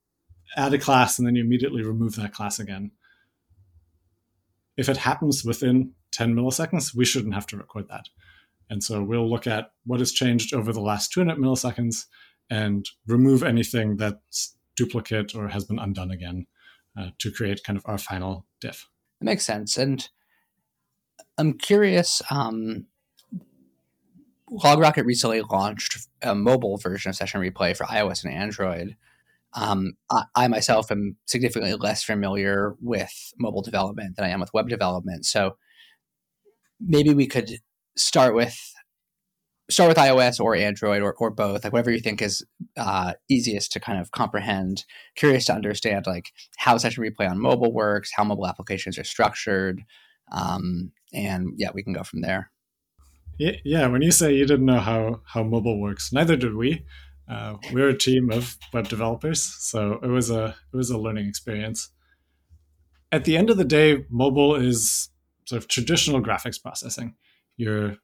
add 0.58 0.74
a 0.74 0.78
class 0.78 1.18
and 1.18 1.28
then 1.28 1.36
you 1.36 1.44
immediately 1.44 1.84
remove 1.84 2.16
that 2.16 2.34
class 2.34 2.60
again, 2.60 2.92
if 4.78 4.90
it 4.90 4.98
happens 4.98 5.44
within 5.44 5.94
10 6.12 6.36
milliseconds, 6.36 6.94
we 6.94 7.06
shouldn't 7.06 7.34
have 7.34 7.48
to 7.48 7.58
record 7.58 7.88
that. 7.90 8.06
And 8.70 8.84
so 8.84 9.04
we'll 9.04 9.30
look 9.30 9.48
at 9.48 9.72
what 9.86 10.00
has 10.00 10.12
changed 10.12 10.54
over 10.54 10.74
the 10.74 10.82
last 10.82 11.12
200 11.12 11.38
milliseconds 11.38 12.06
and 12.50 12.86
remove 13.08 13.44
anything 13.44 13.98
that's 13.98 14.56
duplicate 14.76 15.36
or 15.36 15.48
has 15.48 15.66
been 15.66 15.80
undone 15.80 16.12
again 16.12 16.48
uh, 16.98 17.10
to 17.20 17.32
create 17.32 17.64
kind 17.64 17.78
of 17.78 17.86
our 17.86 17.98
final 17.98 18.46
diff. 18.60 18.90
It 19.22 19.26
makes 19.26 19.46
sense. 19.46 19.78
And 19.78 20.08
I'm 21.38 21.54
curious. 21.54 22.22
Um, 22.30 22.88
LogRocket 24.64 25.06
recently 25.06 25.42
launched 25.42 26.08
a 26.22 26.36
mobile 26.36 26.78
version 26.78 27.10
of 27.10 27.16
Session 27.16 27.42
Replay 27.42 27.76
for 27.76 27.86
iOS 27.86 28.24
and 28.24 28.34
Android. 28.34 28.96
Um, 29.54 29.94
I, 30.12 30.24
I, 30.36 30.48
myself 30.48 30.92
am 30.92 31.16
significantly 31.26 31.74
less 31.76 32.04
familiar 32.04 32.76
with 32.82 33.34
mobile 33.40 33.62
development 33.62 34.16
than 34.16 34.26
I 34.26 34.30
am 34.30 34.42
with 34.42 34.54
web 34.54 34.68
development. 34.68 35.26
So 35.26 35.56
maybe 36.80 37.14
we 37.14 37.28
could 37.28 37.60
start 37.96 38.36
with 38.36 38.58
start 39.70 39.88
with 39.88 39.98
iOS 39.98 40.40
or 40.40 40.56
Android 40.56 41.02
or, 41.02 41.14
or 41.14 41.32
both, 41.32 41.64
like 41.64 41.74
whatever 41.74 41.90
you 41.90 42.00
think 42.00 42.22
is 42.22 42.46
uh, 42.78 43.14
easiest 43.30 43.72
to 43.72 43.80
kind 43.80 44.00
of 44.00 44.12
comprehend. 44.12 44.86
Curious 45.16 45.46
to 45.46 45.54
understand 45.54 46.06
like 46.06 46.32
how 46.58 46.78
Session 46.78 47.04
Replay 47.04 47.30
on 47.30 47.40
mobile 47.40 47.74
works, 47.74 48.12
how 48.16 48.24
mobile 48.24 48.48
applications 48.48 49.00
are 49.00 49.04
structured, 49.04 49.84
um, 50.32 50.92
and 51.14 51.54
yeah, 51.58 51.70
we 51.74 51.84
can 51.84 51.94
go 51.94 52.04
from 52.04 52.22
there. 52.22 52.52
Yeah. 53.38 53.88
When 53.88 54.02
you 54.02 54.12
say 54.12 54.34
you 54.34 54.46
didn't 54.46 54.66
know 54.66 54.80
how 54.80 55.22
how 55.26 55.44
mobile 55.44 55.80
works, 55.80 56.12
neither 56.14 56.36
did 56.36 56.56
we. 56.56 56.86
Uh, 57.28 57.56
we're 57.74 57.90
a 57.90 57.98
team 57.98 58.32
of 58.32 58.58
web 58.72 58.88
developers, 58.88 59.42
so 59.42 60.00
it 60.04 60.08
was 60.08 60.30
a 60.30 60.56
it 60.74 60.78
was 60.78 60.90
a 60.90 60.98
learning 60.98 61.28
experience. 61.28 61.90
At 63.12 63.26
the 63.26 63.38
end 63.38 63.50
of 63.50 63.58
the 63.58 63.64
day, 63.64 64.06
mobile 64.10 64.56
is 64.56 65.10
sort 65.46 65.62
of 65.62 65.68
traditional 65.68 66.22
graphics 66.22 66.62
processing. 66.62 67.16
You're 67.58 67.98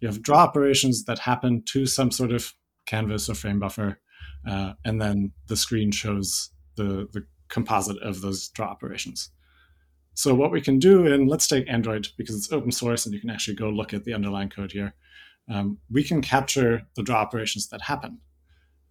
you 0.00 0.08
have 0.08 0.22
draw 0.22 0.38
operations 0.38 1.04
that 1.04 1.20
happen 1.20 1.62
to 1.66 1.86
some 1.86 2.10
sort 2.10 2.32
of 2.32 2.54
canvas 2.86 3.28
or 3.28 3.34
frame 3.34 3.60
buffer, 3.60 4.00
uh, 4.48 4.72
and 4.84 5.00
then 5.00 5.32
the 5.48 5.56
screen 5.56 5.90
shows 5.90 6.50
the 6.76 7.08
the 7.12 7.26
composite 7.48 8.02
of 8.02 8.20
those 8.22 8.48
draw 8.48 8.68
operations. 8.68 9.30
So 10.14 10.34
what 10.34 10.50
we 10.50 10.60
can 10.60 10.78
do, 10.78 11.06
and 11.06 11.28
let's 11.28 11.48
take 11.48 11.68
Android 11.68 12.08
because 12.16 12.36
it's 12.36 12.52
open 12.52 12.70
source 12.70 13.06
and 13.06 13.14
you 13.14 13.20
can 13.20 13.30
actually 13.30 13.56
go 13.56 13.70
look 13.70 13.94
at 13.94 14.04
the 14.04 14.14
underlying 14.14 14.50
code 14.50 14.72
here. 14.72 14.94
Um, 15.48 15.78
we 15.90 16.04
can 16.04 16.20
capture 16.20 16.82
the 16.96 17.02
draw 17.02 17.16
operations 17.16 17.68
that 17.68 17.82
happen. 17.82 18.18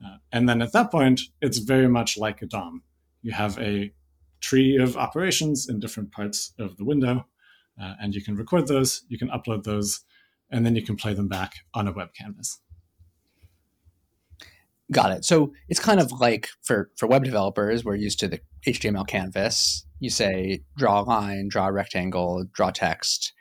Uh, 0.04 0.18
and 0.32 0.50
then 0.50 0.62
at 0.62 0.74
that 0.74 0.92
point, 0.92 1.22
it's 1.42 1.60
very 1.60 1.88
much 1.88 2.18
like 2.18 2.42
a 2.42 2.48
DOM. 2.48 2.84
You 3.22 3.32
have 3.34 3.58
a 3.60 3.94
tree 4.42 4.78
of 4.78 4.98
operations 4.98 5.70
in 5.70 5.80
different 5.80 6.12
parts 6.12 6.54
of 6.58 6.76
the 6.78 6.86
window, 6.86 7.28
uh, 7.80 7.94
and 8.02 8.16
you 8.16 8.24
can 8.24 8.36
record 8.36 8.68
those, 8.68 9.04
you 9.08 9.20
can 9.20 9.30
upload 9.30 9.64
those, 9.64 10.02
and 10.50 10.66
then 10.66 10.76
you 10.76 10.82
can 10.82 10.96
play 10.96 11.14
them 11.14 11.28
back 11.28 11.54
on 11.74 11.88
a 11.88 11.92
web 11.92 12.14
canvas. 12.14 12.60
Got 14.92 15.12
it. 15.12 15.26
So 15.26 15.54
it's 15.70 15.80
kind 15.80 16.00
of 16.00 16.12
like 16.12 16.50
for 16.64 16.92
for 16.98 17.08
web 17.08 17.24
developers, 17.24 17.86
we're 17.86 17.96
used 17.96 18.20
to 18.20 18.28
the 18.28 18.42
HTML 18.68 19.08
canvas. 19.08 19.86
You 20.00 20.10
say 20.10 20.64
draw 20.78 21.02
a 21.02 21.04
line, 21.04 21.48
draw 21.50 21.68
a 21.68 21.72
rectangle, 21.72 22.46
draw 22.54 22.72
text, 22.72 23.34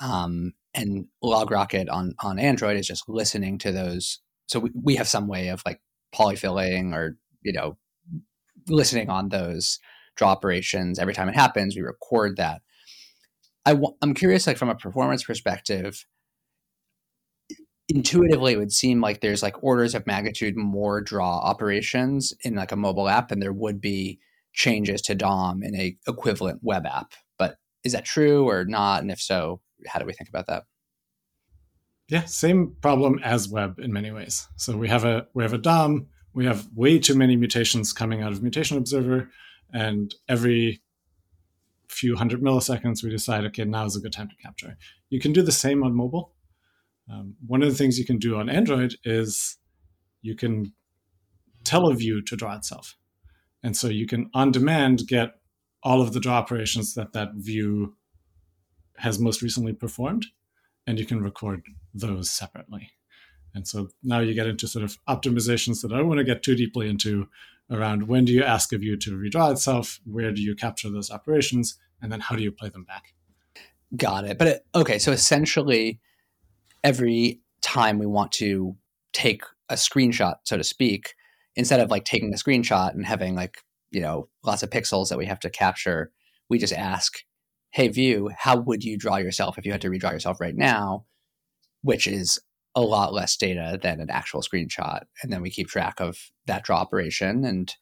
um, 0.00 0.52
and 0.74 1.06
LogRocket 1.22 1.86
on 1.90 2.14
on 2.22 2.38
Android 2.38 2.76
is 2.76 2.86
just 2.86 3.08
listening 3.08 3.58
to 3.58 3.72
those. 3.72 4.20
So 4.46 4.60
we, 4.60 4.70
we 4.74 4.96
have 4.96 5.08
some 5.08 5.26
way 5.26 5.48
of 5.48 5.62
like 5.66 5.80
polyfilling 6.14 6.94
or 6.94 7.16
you 7.42 7.52
know 7.52 7.78
listening 8.68 9.10
on 9.10 9.30
those 9.30 9.78
draw 10.16 10.28
operations 10.28 10.98
every 10.98 11.14
time 11.14 11.28
it 11.28 11.34
happens. 11.34 11.74
We 11.74 11.82
record 11.82 12.36
that. 12.36 12.62
I 13.64 13.72
w- 13.72 13.96
I'm 14.02 14.14
curious, 14.14 14.46
like 14.46 14.58
from 14.58 14.68
a 14.68 14.74
performance 14.74 15.24
perspective, 15.24 16.04
intuitively 17.94 18.54
it 18.54 18.58
would 18.58 18.72
seem 18.72 19.00
like 19.00 19.20
there's 19.20 19.42
like 19.42 19.62
orders 19.62 19.94
of 19.94 20.06
magnitude 20.06 20.56
more 20.56 21.00
draw 21.00 21.38
operations 21.38 22.32
in 22.42 22.54
like 22.54 22.72
a 22.72 22.76
mobile 22.76 23.08
app 23.08 23.28
than 23.28 23.40
there 23.40 23.52
would 23.52 23.80
be 23.80 24.18
changes 24.52 25.02
to 25.02 25.14
DOM 25.14 25.62
in 25.62 25.74
a 25.74 25.96
equivalent 26.06 26.60
web 26.62 26.86
app. 26.86 27.12
But 27.38 27.56
is 27.84 27.92
that 27.92 28.04
true 28.04 28.48
or 28.48 28.64
not? 28.64 29.02
And 29.02 29.10
if 29.10 29.20
so, 29.20 29.60
how 29.86 29.98
do 29.98 30.06
we 30.06 30.12
think 30.12 30.28
about 30.28 30.46
that? 30.46 30.64
Yeah, 32.08 32.24
same 32.24 32.76
problem 32.80 33.20
as 33.22 33.48
web 33.48 33.78
in 33.78 33.92
many 33.92 34.10
ways. 34.10 34.48
So 34.56 34.76
we 34.76 34.88
have 34.88 35.04
a 35.04 35.26
we 35.34 35.42
have 35.42 35.52
a 35.52 35.58
DOM, 35.58 36.06
we 36.34 36.44
have 36.46 36.68
way 36.74 36.98
too 36.98 37.14
many 37.14 37.36
mutations 37.36 37.92
coming 37.92 38.22
out 38.22 38.32
of 38.32 38.42
Mutation 38.42 38.76
Observer, 38.76 39.30
and 39.72 40.14
every 40.28 40.82
few 41.88 42.16
hundred 42.16 42.42
milliseconds 42.42 43.02
we 43.02 43.10
decide, 43.10 43.44
okay, 43.44 43.64
now 43.64 43.84
is 43.84 43.96
a 43.96 44.00
good 44.00 44.12
time 44.12 44.28
to 44.28 44.36
capture. 44.36 44.76
You 45.10 45.20
can 45.20 45.32
do 45.32 45.42
the 45.42 45.52
same 45.52 45.82
on 45.82 45.94
mobile. 45.94 46.32
Um, 47.10 47.36
one 47.46 47.62
of 47.62 47.68
the 47.68 47.74
things 47.74 47.98
you 47.98 48.04
can 48.04 48.18
do 48.18 48.36
on 48.36 48.48
Android 48.48 48.94
is 49.04 49.58
you 50.20 50.36
can 50.36 50.72
tell 51.64 51.88
a 51.88 51.94
view 51.94 52.22
to 52.22 52.36
draw 52.36 52.56
itself. 52.56 52.96
And 53.62 53.76
so 53.76 53.88
you 53.88 54.06
can 54.06 54.30
on 54.34 54.50
demand 54.50 55.06
get 55.06 55.34
all 55.82 56.00
of 56.00 56.12
the 56.12 56.20
draw 56.20 56.34
operations 56.34 56.94
that 56.94 57.12
that 57.12 57.30
view 57.34 57.96
has 58.98 59.18
most 59.18 59.42
recently 59.42 59.72
performed, 59.72 60.26
and 60.86 60.98
you 60.98 61.06
can 61.06 61.22
record 61.22 61.62
those 61.94 62.30
separately. 62.30 62.90
And 63.54 63.66
so 63.66 63.88
now 64.02 64.20
you 64.20 64.34
get 64.34 64.46
into 64.46 64.66
sort 64.66 64.84
of 64.84 64.96
optimizations 65.08 65.82
that 65.82 65.92
I 65.92 65.98
don't 65.98 66.08
want 66.08 66.18
to 66.18 66.24
get 66.24 66.42
too 66.42 66.54
deeply 66.54 66.88
into 66.88 67.28
around 67.70 68.08
when 68.08 68.24
do 68.24 68.32
you 68.32 68.42
ask 68.42 68.72
a 68.72 68.78
view 68.78 68.96
to 68.98 69.12
redraw 69.12 69.50
itself, 69.50 70.00
where 70.04 70.32
do 70.32 70.42
you 70.42 70.54
capture 70.54 70.90
those 70.90 71.10
operations, 71.10 71.78
and 72.00 72.10
then 72.10 72.20
how 72.20 72.36
do 72.36 72.42
you 72.42 72.52
play 72.52 72.68
them 72.68 72.84
back. 72.84 73.14
Got 73.96 74.24
it. 74.24 74.38
But 74.38 74.48
it, 74.48 74.66
okay, 74.74 74.98
so 74.98 75.12
essentially, 75.12 76.00
every 76.84 77.40
time 77.62 77.98
we 77.98 78.06
want 78.06 78.32
to 78.32 78.76
take 79.12 79.42
a 79.68 79.74
screenshot, 79.74 80.36
so 80.44 80.56
to 80.56 80.64
speak, 80.64 81.14
instead 81.56 81.80
of 81.80 81.90
like 81.90 82.04
taking 82.04 82.32
a 82.32 82.36
screenshot 82.36 82.92
and 82.92 83.06
having 83.06 83.34
like, 83.34 83.58
you 83.90 84.00
know, 84.00 84.28
lots 84.44 84.62
of 84.62 84.70
pixels 84.70 85.08
that 85.08 85.18
we 85.18 85.26
have 85.26 85.40
to 85.40 85.50
capture, 85.50 86.10
we 86.48 86.58
just 86.58 86.72
ask, 86.72 87.18
hey, 87.70 87.88
view, 87.88 88.30
how 88.36 88.56
would 88.56 88.84
you 88.84 88.98
draw 88.98 89.16
yourself 89.16 89.58
if 89.58 89.64
you 89.64 89.72
had 89.72 89.80
to 89.80 89.90
redraw 89.90 90.12
yourself 90.12 90.40
right 90.40 90.56
now? 90.56 91.04
Which 91.82 92.06
is 92.06 92.38
a 92.74 92.80
lot 92.80 93.12
less 93.12 93.36
data 93.36 93.78
than 93.82 94.00
an 94.00 94.10
actual 94.10 94.42
screenshot. 94.42 95.02
And 95.22 95.32
then 95.32 95.42
we 95.42 95.50
keep 95.50 95.68
track 95.68 96.00
of 96.00 96.18
that 96.46 96.64
draw 96.64 96.78
operation. 96.78 97.44
And 97.44 97.74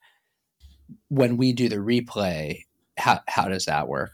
when 1.07 1.37
we 1.37 1.53
do 1.53 1.69
the 1.69 1.77
replay, 1.77 2.63
how, 2.97 3.21
how 3.27 3.47
does 3.47 3.65
that 3.65 3.87
work? 3.87 4.13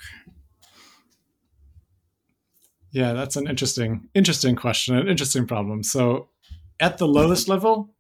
Yeah, 2.92 3.14
that's 3.14 3.36
an 3.36 3.48
interesting 3.48 4.10
interesting 4.14 4.56
question, 4.56 4.96
an 4.96 5.08
interesting 5.08 5.46
problem. 5.46 5.84
So 5.84 6.30
at 6.80 6.98
the 6.98 7.08
lowest 7.08 7.48
level, 7.48 7.94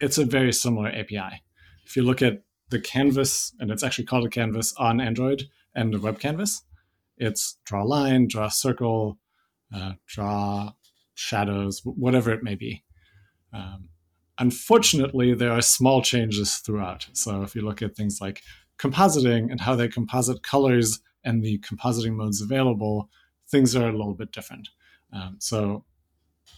it's 0.00 0.18
a 0.18 0.24
very 0.24 0.52
similar 0.52 0.88
API. 0.88 1.42
If 1.86 1.96
you 1.96 2.02
look 2.02 2.22
at 2.22 2.42
the 2.70 2.80
canvas, 2.80 3.52
and 3.58 3.70
it's 3.70 3.82
actually 3.82 4.06
called 4.06 4.26
a 4.26 4.30
canvas 4.30 4.74
on 4.78 5.00
Android 5.00 5.44
and 5.74 5.92
the 5.92 6.00
web 6.00 6.18
canvas, 6.18 6.62
it's 7.16 7.58
draw 7.64 7.82
a 7.82 7.84
line, 7.84 8.28
draw 8.28 8.46
a 8.46 8.50
circle, 8.50 9.18
uh, 9.74 9.92
draw 10.06 10.72
shadows, 11.14 11.82
whatever 11.84 12.32
it 12.32 12.42
may 12.42 12.54
be. 12.54 12.84
Um, 13.52 13.88
unfortunately, 14.38 15.34
there 15.34 15.52
are 15.52 15.62
small 15.62 16.02
changes 16.02 16.56
throughout. 16.56 17.08
So 17.12 17.42
if 17.42 17.54
you 17.54 17.62
look 17.62 17.82
at 17.82 17.94
things 17.94 18.18
like 18.20 18.42
compositing 18.78 19.50
and 19.50 19.60
how 19.60 19.74
they 19.74 19.88
composite 19.88 20.42
colors 20.42 21.00
and 21.24 21.42
the 21.42 21.58
compositing 21.58 22.14
modes 22.14 22.40
available, 22.40 23.08
things 23.52 23.76
are 23.76 23.88
a 23.88 23.92
little 23.92 24.14
bit 24.14 24.32
different. 24.32 24.70
Um, 25.12 25.36
so 25.38 25.84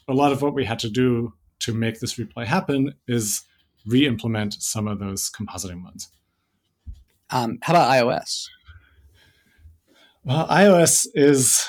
a 0.08 0.14
lot 0.14 0.32
of 0.32 0.40
what 0.40 0.54
we 0.54 0.64
had 0.64 0.78
to 0.78 0.88
do 0.88 1.34
to 1.60 1.74
make 1.74 2.00
this 2.00 2.14
replay 2.14 2.46
happen 2.46 2.94
is 3.06 3.42
re-implement 3.86 4.54
some 4.54 4.88
of 4.88 4.98
those 4.98 5.30
compositing 5.30 5.82
modes. 5.82 6.08
Um, 7.28 7.58
how 7.62 7.74
about 7.74 7.90
iOS? 7.90 8.46
Well, 10.24 10.48
iOS 10.48 11.06
is 11.14 11.68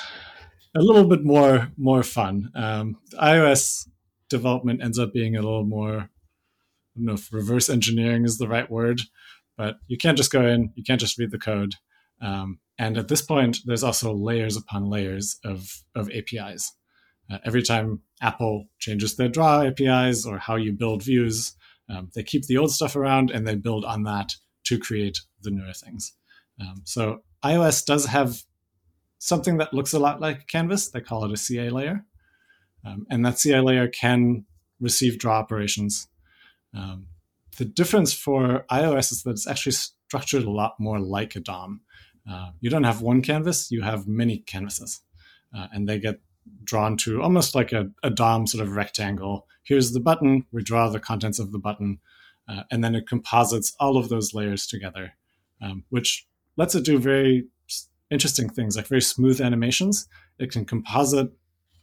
a 0.74 0.80
little 0.80 1.04
bit 1.04 1.24
more 1.24 1.72
more 1.76 2.02
fun. 2.02 2.50
Um, 2.54 2.96
iOS 3.14 3.88
development 4.28 4.82
ends 4.82 4.98
up 4.98 5.12
being 5.12 5.36
a 5.36 5.42
little 5.42 5.64
more. 5.64 5.94
I 5.98 6.08
don't 6.96 7.06
know 7.06 7.14
if 7.14 7.32
reverse 7.32 7.68
engineering 7.68 8.24
is 8.24 8.38
the 8.38 8.48
right 8.48 8.70
word, 8.70 9.02
but 9.56 9.76
you 9.88 9.98
can't 9.98 10.16
just 10.16 10.32
go 10.32 10.46
in, 10.46 10.72
you 10.74 10.84
can't 10.84 11.00
just 11.00 11.18
read 11.18 11.30
the 11.30 11.38
code. 11.38 11.74
Um, 12.22 12.60
and 12.78 12.98
at 12.98 13.08
this 13.08 13.22
point, 13.22 13.58
there's 13.64 13.82
also 13.82 14.12
layers 14.12 14.56
upon 14.56 14.90
layers 14.90 15.38
of, 15.44 15.82
of 15.94 16.10
APIs. 16.10 16.72
Uh, 17.30 17.38
every 17.44 17.62
time 17.62 18.00
Apple 18.20 18.66
changes 18.78 19.16
their 19.16 19.28
draw 19.28 19.62
APIs 19.62 20.26
or 20.26 20.38
how 20.38 20.56
you 20.56 20.72
build 20.72 21.02
views, 21.02 21.54
um, 21.88 22.10
they 22.14 22.22
keep 22.22 22.46
the 22.46 22.58
old 22.58 22.70
stuff 22.70 22.94
around 22.94 23.30
and 23.30 23.46
they 23.46 23.54
build 23.54 23.84
on 23.84 24.02
that 24.04 24.34
to 24.64 24.78
create 24.78 25.20
the 25.42 25.50
newer 25.50 25.72
things. 25.72 26.12
Um, 26.60 26.82
so 26.84 27.22
iOS 27.44 27.84
does 27.84 28.06
have 28.06 28.42
something 29.18 29.58
that 29.58 29.72
looks 29.72 29.92
a 29.92 29.98
lot 29.98 30.20
like 30.20 30.46
Canvas. 30.46 30.90
They 30.90 31.00
call 31.00 31.24
it 31.24 31.32
a 31.32 31.36
CA 31.36 31.70
layer. 31.70 32.04
Um, 32.84 33.06
and 33.10 33.24
that 33.24 33.38
CA 33.38 33.60
layer 33.60 33.88
can 33.88 34.44
receive 34.80 35.18
draw 35.18 35.38
operations. 35.38 36.08
Um, 36.74 37.08
the 37.58 37.64
difference 37.64 38.12
for 38.12 38.64
iOS 38.70 39.12
is 39.12 39.22
that 39.22 39.30
it's 39.30 39.46
actually 39.46 39.72
structured 39.72 40.44
a 40.44 40.50
lot 40.50 40.74
more 40.78 41.00
like 41.00 41.34
a 41.36 41.40
DOM. 41.40 41.80
Uh, 42.30 42.50
you 42.60 42.70
don't 42.70 42.84
have 42.84 43.02
one 43.02 43.22
canvas, 43.22 43.70
you 43.70 43.82
have 43.82 44.06
many 44.06 44.38
canvases. 44.38 45.00
Uh, 45.56 45.68
and 45.72 45.88
they 45.88 45.98
get 45.98 46.20
drawn 46.64 46.96
to 46.96 47.22
almost 47.22 47.54
like 47.54 47.72
a, 47.72 47.90
a, 48.02 48.10
DOM 48.10 48.46
sort 48.46 48.66
of 48.66 48.74
rectangle. 48.74 49.46
Here's 49.62 49.92
the 49.92 50.00
button, 50.00 50.46
we 50.52 50.62
draw 50.62 50.88
the 50.88 51.00
contents 51.00 51.38
of 51.38 51.52
the 51.52 51.58
button, 51.58 51.98
uh, 52.48 52.62
and 52.70 52.82
then 52.82 52.94
it 52.94 53.08
composites 53.08 53.74
all 53.80 53.96
of 53.96 54.08
those 54.08 54.34
layers 54.34 54.66
together, 54.66 55.14
um, 55.62 55.84
which 55.90 56.26
lets 56.56 56.74
it 56.74 56.84
do 56.84 56.98
very 56.98 57.46
interesting 58.10 58.48
things 58.48 58.76
like 58.76 58.86
very 58.86 59.00
smooth 59.00 59.40
animations. 59.40 60.08
It 60.38 60.50
can 60.52 60.64
composite 60.64 61.32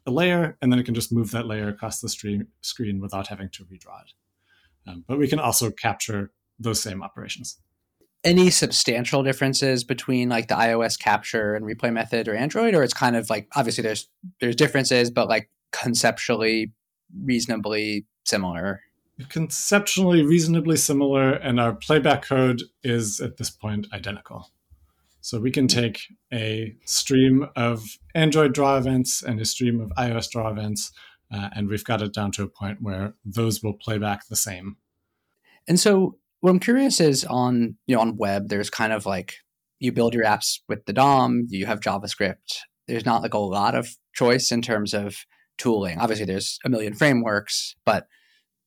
a 0.05 0.12
layer 0.12 0.57
and 0.62 0.71
then 0.71 0.79
it 0.79 0.83
can 0.83 0.95
just 0.95 1.12
move 1.12 1.31
that 1.31 1.47
layer 1.47 1.69
across 1.69 2.00
the 2.00 2.09
stream, 2.09 2.47
screen 2.62 3.00
without 3.00 3.27
having 3.27 3.50
to 3.50 3.65
redraw 3.65 4.01
it. 4.01 4.13
Um, 4.88 5.03
but 5.07 5.17
we 5.17 5.27
can 5.27 5.39
also 5.39 5.71
capture 5.71 6.31
those 6.59 6.81
same 6.81 7.01
operations 7.01 7.59
any 8.24 8.50
substantial 8.50 9.24
differences 9.24 9.84
between 9.84 10.30
like 10.30 10.48
the 10.48 10.56
iOS 10.56 10.98
capture 10.98 11.56
and 11.56 11.65
replay 11.65 11.92
method 11.92 12.27
or 12.27 12.36
Android, 12.36 12.74
or 12.74 12.84
it's 12.84 12.94
kind 12.94 13.15
of 13.15 13.30
like 13.30 13.48
obviously 13.56 13.82
there's 13.82 14.10
there's 14.39 14.56
differences, 14.56 15.12
but 15.12 15.27
like 15.27 15.50
conceptually 15.72 16.72
reasonably 17.24 18.06
similar. 18.24 18.82
Conceptually 19.30 20.24
reasonably 20.24 20.77
similar, 20.77 21.34
and 21.34 21.60
our 21.60 21.74
playback 21.74 22.24
code 22.24 22.63
is 22.84 23.20
at 23.20 23.38
this 23.38 23.50
point 23.50 23.88
identical. 23.94 24.50
So 25.22 25.39
we 25.39 25.51
can 25.51 25.68
take 25.68 26.01
a 26.34 26.75
stream 26.86 27.48
of 27.56 27.98
Android 28.13 28.53
draw 28.53 28.77
events 28.77 29.22
and 29.22 29.39
a 29.39 29.46
stream 29.46 29.80
of 29.80 29.89
iOS 29.92 30.30
draw 30.30 30.50
events, 30.50 30.92
uh, 31.32 31.50
and 31.56 31.70
we've 31.70 31.84
got 31.84 32.01
it 32.01 32.13
down 32.13 32.32
to 32.34 32.44
a 32.44 32.48
point 32.48 32.80
where 32.82 33.13
those 33.24 33.62
will 33.62 33.74
play 33.74 33.98
back 33.98 34.27
the 34.27 34.36
same. 34.36 34.77
And 35.68 35.80
so 35.80 36.18
what 36.43 36.50
I'm 36.50 36.59
curious 36.59 37.00
is 37.00 37.23
on 37.23 37.77
you 37.88 37.95
know 37.95 38.01
on 38.01 38.17
web, 38.17 38.50
there's 38.50 38.69
kind 38.69 38.91
of 38.91 39.05
like 39.05 39.35
you 39.79 39.93
build 39.93 40.13
your 40.13 40.25
apps 40.25 40.59
with 40.67 40.83
the 40.85 40.91
DOM, 40.91 41.45
you 41.47 41.65
have 41.65 41.79
JavaScript. 41.79 42.57
There's 42.85 43.05
not 43.05 43.21
like 43.21 43.33
a 43.33 43.38
lot 43.38 43.75
of 43.75 43.88
choice 44.13 44.51
in 44.51 44.62
terms 44.62 44.93
of 44.93 45.15
tooling. 45.57 46.00
Obviously, 46.00 46.25
there's 46.25 46.59
a 46.65 46.69
million 46.69 46.95
frameworks, 46.95 47.77
but 47.85 48.07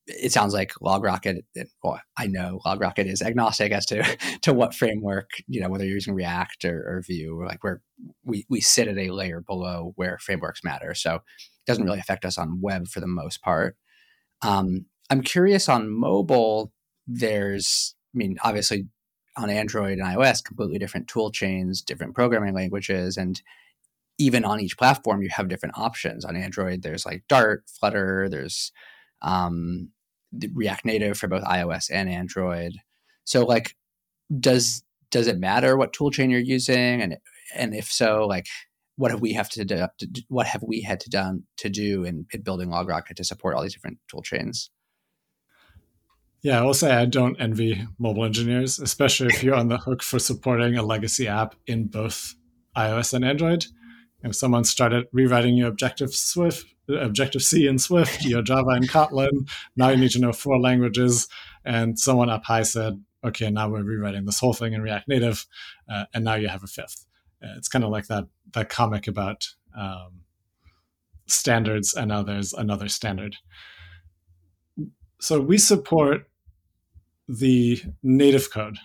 it 0.07 0.33
sounds 0.33 0.55
like 0.55 0.73
LogRocket. 0.83 1.41
Well, 1.85 2.01
I 2.17 2.29
know 2.29 2.61
LogRocket 2.65 3.05
is 3.05 3.21
agnostic 3.21 3.73
as 3.73 3.85
to 3.87 4.03
to 4.41 4.55
what 4.55 4.75
framework 4.75 5.29
you 5.47 5.61
know 5.61 5.69
whether 5.69 5.85
you're 5.85 5.97
using 5.97 6.15
React 6.15 6.65
or, 6.65 6.79
or 6.79 7.03
Vue. 7.07 7.45
Like 7.45 7.63
where 7.63 7.83
we 8.25 8.47
we 8.49 8.63
sit 8.63 8.89
at 8.89 8.97
a 8.97 9.11
layer 9.11 9.43
below 9.43 9.93
where 9.97 10.17
frameworks 10.17 10.65
matter, 10.65 10.95
so 10.95 11.17
it 11.17 11.23
doesn't 11.67 11.85
really 11.85 12.01
affect 12.01 12.25
us 12.25 12.39
on 12.39 12.63
web 12.63 12.89
for 12.89 13.01
the 13.01 13.07
most 13.07 13.43
part. 13.43 13.77
Um, 14.41 14.87
I'm 15.11 15.21
curious 15.21 15.69
on 15.69 15.91
mobile. 15.91 16.73
There's, 17.07 17.95
I 18.15 18.19
mean, 18.19 18.37
obviously 18.43 18.87
on 19.37 19.51
Android 19.51 19.99
and 19.99 20.07
iOS, 20.07 20.43
completely 20.43 20.79
different 20.79 21.09
tool 21.09 21.31
chains, 21.31 21.83
different 21.83 22.15
programming 22.15 22.55
languages, 22.55 23.17
and 23.17 23.41
even 24.19 24.45
on 24.45 24.61
each 24.61 24.79
platform, 24.79 25.23
you 25.23 25.29
have 25.31 25.49
different 25.49 25.77
options. 25.77 26.25
On 26.25 26.37
Android, 26.37 26.83
there's 26.83 27.05
like 27.05 27.25
Dart, 27.29 27.65
Flutter, 27.69 28.29
there's 28.31 28.73
um, 29.23 29.91
React 30.55 30.85
Native 30.87 31.19
for 31.19 31.29
both 31.29 31.45
iOS 31.45 31.91
and 31.93 32.09
Android. 32.09 32.73
So, 33.25 33.45
like, 33.45 33.77
does 34.41 34.83
does 35.11 35.27
it 35.27 35.39
matter 35.39 35.77
what 35.77 35.93
toolchain 35.93 36.31
you're 36.31 36.41
using, 36.41 37.03
and 37.03 37.19
and 37.55 37.75
if 37.75 37.91
so, 37.93 38.27
like, 38.27 38.47
what 38.97 39.11
have 39.11 39.21
we 39.21 39.35
have 39.35 39.49
to 39.51 39.65
do? 39.65 39.87
What 40.29 40.47
have 40.47 40.63
we 40.63 40.83
had 40.83 41.01
to 41.01 41.11
done 41.11 41.45
to 41.59 41.69
do 41.69 42.05
in, 42.05 42.27
in 42.33 42.41
building 42.43 42.71
LogRocket 42.71 43.17
to 43.17 43.25
support 43.25 43.55
all 43.55 43.63
these 43.63 43.75
different 43.75 43.99
toolchains? 44.13 44.71
Yeah, 46.47 46.61
I 46.61 46.63
will 46.63 46.75
say 46.75 46.93
I 46.95 47.07
don't 47.07 47.35
envy 47.41 47.85
mobile 47.99 48.25
engineers, 48.25 48.79
especially 48.79 49.35
if 49.35 49.43
you're 49.43 49.57
on 49.57 49.67
the 49.67 49.79
hook 49.79 50.01
for 50.01 50.21
supporting 50.21 50.77
a 50.77 50.83
legacy 50.85 51.27
app 51.27 51.57
in 51.67 51.89
both 51.89 52.37
iOS 52.77 53.13
and 53.13 53.25
Android. 53.25 53.67
If 54.23 54.37
someone 54.37 54.63
started 54.63 55.09
rewriting 55.13 55.57
your 55.57 55.67
Objective 55.67 56.15
Swift, 56.15 56.65
Objective 56.89 57.43
C 57.43 57.67
in 57.67 57.81
Swift, 57.81 58.25
your 58.25 58.43
Java 58.43 58.69
and 58.69 58.89
Kotlin, 58.89 59.51
now 59.75 59.89
you 59.89 59.97
need 59.97 60.13
to 60.13 60.21
know 60.21 60.33
four 60.33 60.61
languages, 60.61 61.27
and 61.65 61.99
someone 61.99 62.31
up 62.31 62.45
high 62.45 62.63
said, 62.63 63.03
"Okay, 63.25 63.51
now 63.51 63.69
we're 63.69 63.83
rewriting 63.83 64.25
this 64.25 64.39
whole 64.39 64.55
thing 64.55 64.73
in 64.73 64.83
React 64.83 65.09
Native, 65.09 65.47
uh, 65.91 66.05
and 66.15 66.23
now 66.23 66.37
you 66.37 66.47
have 66.47 66.63
a 66.63 66.69
fifth. 66.69 67.07
Uh, 67.43 67.55
it's 67.57 67.67
kind 67.67 67.85
of 67.85 67.91
like 67.91 68.07
that 68.07 68.29
that 68.53 68.69
comic 68.69 69.09
about 69.09 69.49
um, 69.77 70.21
standards, 71.27 71.93
and 71.93 72.07
now 72.11 72.23
there's 72.23 72.53
another 72.53 72.89
standard 72.89 73.35
so 75.21 75.41
we 75.41 75.59
support 75.59 76.29
the 77.29 77.83
native 78.03 78.53
code 78.53 78.79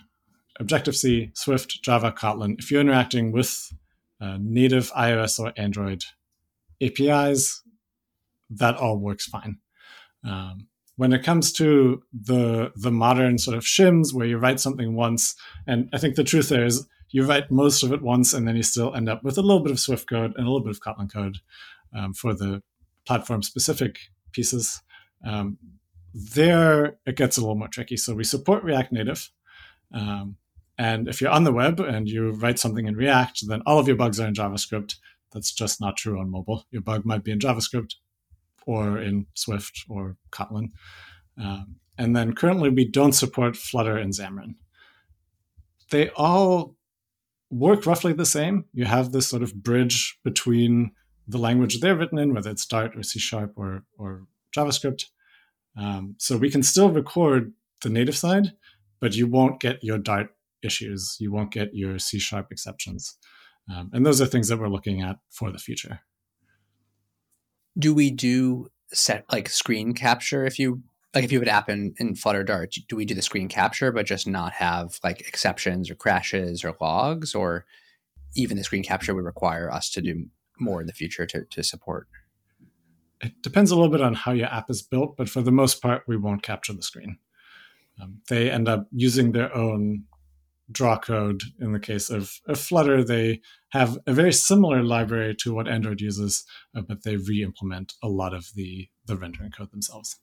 Objective 0.60 0.94
C, 0.96 1.30
Swift, 1.34 1.82
Java, 1.82 2.12
Kotlin. 2.12 2.58
If 2.58 2.70
you're 2.70 2.80
interacting 2.80 3.32
with 3.32 3.72
uh, 4.20 4.38
native 4.40 4.92
iOS 4.92 5.38
or 5.38 5.52
Android 5.56 6.04
APIs, 6.80 7.62
that 8.50 8.76
all 8.76 8.98
works 8.98 9.26
fine. 9.26 9.58
Um, 10.24 10.68
when 10.96 11.12
it 11.12 11.24
comes 11.24 11.52
to 11.54 12.02
the 12.12 12.70
the 12.76 12.90
modern 12.90 13.38
sort 13.38 13.56
of 13.56 13.64
shims 13.64 14.12
where 14.12 14.26
you 14.26 14.36
write 14.36 14.60
something 14.60 14.94
once, 14.94 15.34
and 15.66 15.88
I 15.92 15.98
think 15.98 16.14
the 16.14 16.24
truth 16.24 16.50
there 16.50 16.64
is 16.64 16.86
you 17.10 17.24
write 17.24 17.50
most 17.50 17.82
of 17.82 17.92
it 17.92 18.02
once, 18.02 18.32
and 18.32 18.46
then 18.46 18.56
you 18.56 18.62
still 18.62 18.94
end 18.94 19.08
up 19.08 19.24
with 19.24 19.38
a 19.38 19.42
little 19.42 19.62
bit 19.62 19.72
of 19.72 19.80
Swift 19.80 20.08
code 20.08 20.32
and 20.36 20.46
a 20.46 20.50
little 20.50 20.64
bit 20.64 20.76
of 20.76 20.80
Kotlin 20.80 21.12
code 21.12 21.38
um, 21.96 22.12
for 22.12 22.34
the 22.34 22.62
platform 23.06 23.42
specific 23.42 23.98
pieces. 24.32 24.82
Um, 25.26 25.58
there 26.14 26.98
it 27.06 27.16
gets 27.16 27.36
a 27.36 27.40
little 27.40 27.56
more 27.56 27.68
tricky. 27.68 27.96
So 27.96 28.14
we 28.14 28.24
support 28.24 28.64
React 28.64 28.92
Native. 28.92 29.30
Um, 29.94 30.36
and 30.78 31.08
if 31.08 31.20
you're 31.20 31.30
on 31.30 31.44
the 31.44 31.52
web 31.52 31.80
and 31.80 32.08
you 32.08 32.30
write 32.30 32.58
something 32.58 32.86
in 32.86 32.96
React, 32.96 33.48
then 33.48 33.62
all 33.66 33.78
of 33.78 33.86
your 33.86 33.96
bugs 33.96 34.18
are 34.18 34.26
in 34.26 34.34
JavaScript. 34.34 34.96
That's 35.32 35.52
just 35.52 35.80
not 35.80 35.96
true 35.96 36.18
on 36.18 36.30
mobile. 36.30 36.64
Your 36.70 36.82
bug 36.82 37.04
might 37.04 37.24
be 37.24 37.30
in 37.30 37.38
JavaScript 37.38 37.94
or 38.66 38.98
in 38.98 39.26
Swift 39.34 39.84
or 39.88 40.16
Kotlin. 40.30 40.70
Um, 41.38 41.76
and 41.98 42.16
then 42.16 42.34
currently 42.34 42.68
we 42.68 42.86
don't 42.86 43.12
support 43.12 43.56
Flutter 43.56 43.96
and 43.96 44.12
Xamarin. 44.12 44.54
They 45.90 46.10
all 46.10 46.76
work 47.50 47.86
roughly 47.86 48.12
the 48.12 48.26
same. 48.26 48.64
You 48.72 48.86
have 48.86 49.12
this 49.12 49.28
sort 49.28 49.42
of 49.42 49.62
bridge 49.62 50.18
between 50.24 50.92
the 51.28 51.38
language 51.38 51.80
they're 51.80 51.96
written 51.96 52.18
in, 52.18 52.34
whether 52.34 52.50
it's 52.50 52.66
Dart 52.66 52.96
or 52.96 53.02
C 53.02 53.18
Sharp 53.18 53.52
or, 53.56 53.84
or 53.98 54.26
JavaScript, 54.56 55.06
um, 55.76 56.14
so 56.18 56.36
we 56.36 56.50
can 56.50 56.62
still 56.62 56.90
record 56.90 57.52
the 57.82 57.88
native 57.88 58.16
side, 58.16 58.52
but 59.00 59.14
you 59.14 59.26
won't 59.26 59.60
get 59.60 59.82
your 59.82 59.98
Dart 59.98 60.34
issues. 60.62 61.16
You 61.18 61.32
won't 61.32 61.52
get 61.52 61.74
your 61.74 61.98
C 61.98 62.18
sharp 62.18 62.48
exceptions. 62.50 63.16
Um, 63.72 63.90
and 63.92 64.04
those 64.04 64.20
are 64.20 64.26
things 64.26 64.48
that 64.48 64.58
we're 64.58 64.68
looking 64.68 65.02
at 65.02 65.16
for 65.30 65.50
the 65.50 65.58
future. 65.58 66.00
Do 67.78 67.94
we 67.94 68.10
do 68.10 68.68
set 68.92 69.24
like 69.32 69.48
screen 69.48 69.94
capture 69.94 70.44
if 70.44 70.58
you 70.58 70.82
like 71.14 71.24
if 71.24 71.32
you 71.32 71.40
an 71.40 71.48
app 71.48 71.68
in, 71.68 71.94
in 71.98 72.14
Flutter 72.14 72.42
Dart, 72.42 72.74
do 72.88 72.96
we 72.96 73.04
do 73.04 73.14
the 73.14 73.22
screen 73.22 73.48
capture 73.48 73.92
but 73.92 74.06
just 74.06 74.26
not 74.26 74.52
have 74.52 74.98
like 75.04 75.20
exceptions 75.20 75.90
or 75.90 75.94
crashes 75.94 76.64
or 76.64 76.74
logs 76.80 77.34
or 77.34 77.64
even 78.34 78.56
the 78.56 78.64
screen 78.64 78.82
capture 78.82 79.14
would 79.14 79.24
require 79.24 79.70
us 79.70 79.90
to 79.90 80.00
do 80.00 80.26
more 80.58 80.80
in 80.80 80.86
the 80.86 80.92
future 80.92 81.26
to, 81.26 81.44
to 81.50 81.62
support? 81.62 82.08
It 83.22 83.40
depends 83.42 83.70
a 83.70 83.76
little 83.76 83.90
bit 83.90 84.00
on 84.00 84.14
how 84.14 84.32
your 84.32 84.48
app 84.48 84.68
is 84.68 84.82
built, 84.82 85.16
but 85.16 85.28
for 85.28 85.40
the 85.42 85.52
most 85.52 85.80
part, 85.80 86.02
we 86.06 86.16
won't 86.16 86.42
capture 86.42 86.72
the 86.72 86.82
screen. 86.82 87.18
Um, 88.00 88.20
they 88.28 88.50
end 88.50 88.68
up 88.68 88.86
using 88.90 89.32
their 89.32 89.54
own 89.54 90.04
draw 90.70 90.98
code. 90.98 91.42
In 91.60 91.72
the 91.72 91.80
case 91.80 92.10
of, 92.10 92.40
of 92.48 92.58
Flutter, 92.58 93.04
they 93.04 93.40
have 93.70 93.98
a 94.06 94.12
very 94.12 94.32
similar 94.32 94.82
library 94.82 95.34
to 95.40 95.54
what 95.54 95.68
Android 95.68 96.00
uses, 96.00 96.44
uh, 96.76 96.80
but 96.80 97.04
they 97.04 97.16
re-implement 97.16 97.94
a 98.02 98.08
lot 98.08 98.34
of 98.34 98.46
the 98.54 98.88
the 99.06 99.16
rendering 99.16 99.50
code 99.50 99.70
themselves. 99.72 100.16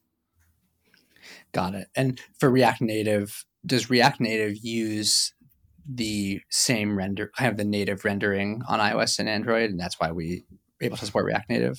Got 1.52 1.74
it. 1.74 1.88
And 1.94 2.20
for 2.38 2.50
React 2.50 2.80
Native, 2.82 3.44
does 3.64 3.90
React 3.90 4.20
Native 4.20 4.56
use 4.56 5.34
the 5.86 6.40
same 6.50 6.96
render, 6.96 7.30
kind 7.36 7.50
of 7.50 7.58
the 7.58 7.64
native 7.64 8.04
rendering 8.04 8.62
on 8.68 8.80
iOS 8.80 9.18
and 9.18 9.28
Android, 9.28 9.70
and 9.70 9.78
that's 9.78 10.00
why 10.00 10.12
we 10.12 10.44
able 10.80 10.96
to 10.96 11.04
support 11.04 11.26
React 11.26 11.50
Native? 11.50 11.78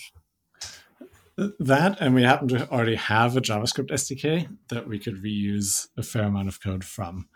That, 1.60 1.98
and 2.00 2.14
we 2.14 2.24
happen 2.24 2.48
to 2.50 2.70
already 2.70 2.96
have 2.96 3.36
a 3.36 3.42
JavaScript 3.42 3.90
SDK 3.90 4.48
that 4.70 4.88
we 4.88 5.00
could 5.00 5.24
reuse 5.24 5.88
a 5.98 6.04
fair 6.04 6.24
amount 6.24 6.48
of 6.48 6.62
code 6.62 6.84
from. 6.84 7.28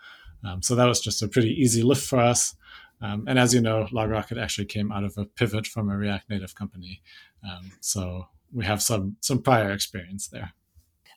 Um, 0.44 0.62
so 0.62 0.74
that 0.74 0.84
was 0.84 1.00
just 1.00 1.22
a 1.22 1.28
pretty 1.28 1.50
easy 1.50 1.82
lift 1.82 2.06
for 2.06 2.18
us. 2.18 2.54
Um, 3.00 3.24
and 3.26 3.38
as 3.38 3.52
you 3.52 3.60
know, 3.60 3.86
LogRocket 3.92 4.40
actually 4.40 4.66
came 4.66 4.92
out 4.92 5.04
of 5.04 5.18
a 5.18 5.24
pivot 5.24 5.66
from 5.66 5.90
a 5.90 5.96
React 5.96 6.30
Native 6.30 6.54
company. 6.54 7.02
Um, 7.44 7.72
so 7.80 8.28
we 8.52 8.64
have 8.64 8.82
some 8.82 9.16
some 9.20 9.42
prior 9.42 9.70
experience 9.70 10.28
there. 10.28 10.52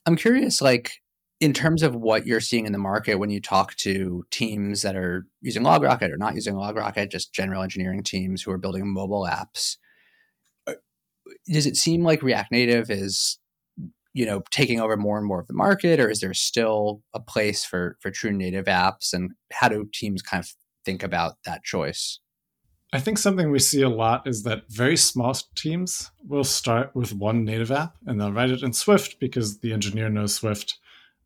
I'm 0.05 0.15
curious, 0.15 0.61
like 0.61 1.01
in 1.39 1.53
terms 1.53 1.83
of 1.83 1.95
what 1.95 2.25
you're 2.25 2.41
seeing 2.41 2.65
in 2.65 2.73
the 2.73 2.79
market 2.79 3.15
when 3.15 3.29
you 3.29 3.39
talk 3.39 3.75
to 3.75 4.25
teams 4.29 4.81
that 4.81 4.95
are 4.95 5.25
using 5.41 5.63
LogRocket 5.63 6.11
or 6.11 6.17
not 6.17 6.35
using 6.35 6.55
LogRocket, 6.55 7.11
just 7.11 7.33
general 7.33 7.63
engineering 7.63 8.03
teams 8.03 8.41
who 8.41 8.51
are 8.51 8.57
building 8.57 8.91
mobile 8.91 9.25
apps 9.29 9.77
does 11.47 11.65
it 11.65 11.77
seem 11.77 12.03
like 12.03 12.21
React 12.21 12.51
Native 12.51 12.89
is 12.89 13.37
you 14.13 14.25
know 14.25 14.41
taking 14.51 14.79
over 14.79 14.97
more 14.97 15.17
and 15.17 15.27
more 15.27 15.39
of 15.39 15.47
the 15.47 15.53
market 15.53 15.99
or 15.99 16.09
is 16.09 16.19
there 16.19 16.33
still 16.33 17.01
a 17.13 17.19
place 17.19 17.63
for 17.63 17.97
for 17.99 18.11
true 18.11 18.31
native 18.31 18.65
apps 18.65 19.13
and 19.13 19.31
how 19.51 19.69
do 19.69 19.87
teams 19.93 20.21
kind 20.21 20.43
of 20.43 20.51
think 20.85 21.03
about 21.03 21.37
that 21.45 21.63
choice? 21.63 22.19
I 22.91 22.99
think 22.99 23.19
something 23.19 23.51
we 23.51 23.59
see 23.59 23.83
a 23.83 23.89
lot 23.89 24.27
is 24.27 24.43
that 24.43 24.63
very 24.69 24.97
small 24.97 25.37
teams 25.55 26.09
will 26.27 26.43
start 26.43 26.95
with 26.95 27.13
one 27.13 27.45
native 27.45 27.71
app 27.71 27.95
and 28.07 28.19
they'll 28.19 28.33
write 28.33 28.49
it 28.49 28.63
in 28.63 28.73
swift 28.73 29.19
because 29.19 29.59
the 29.59 29.73
engineer 29.73 30.09
knows 30.09 30.33
swift. 30.33 30.79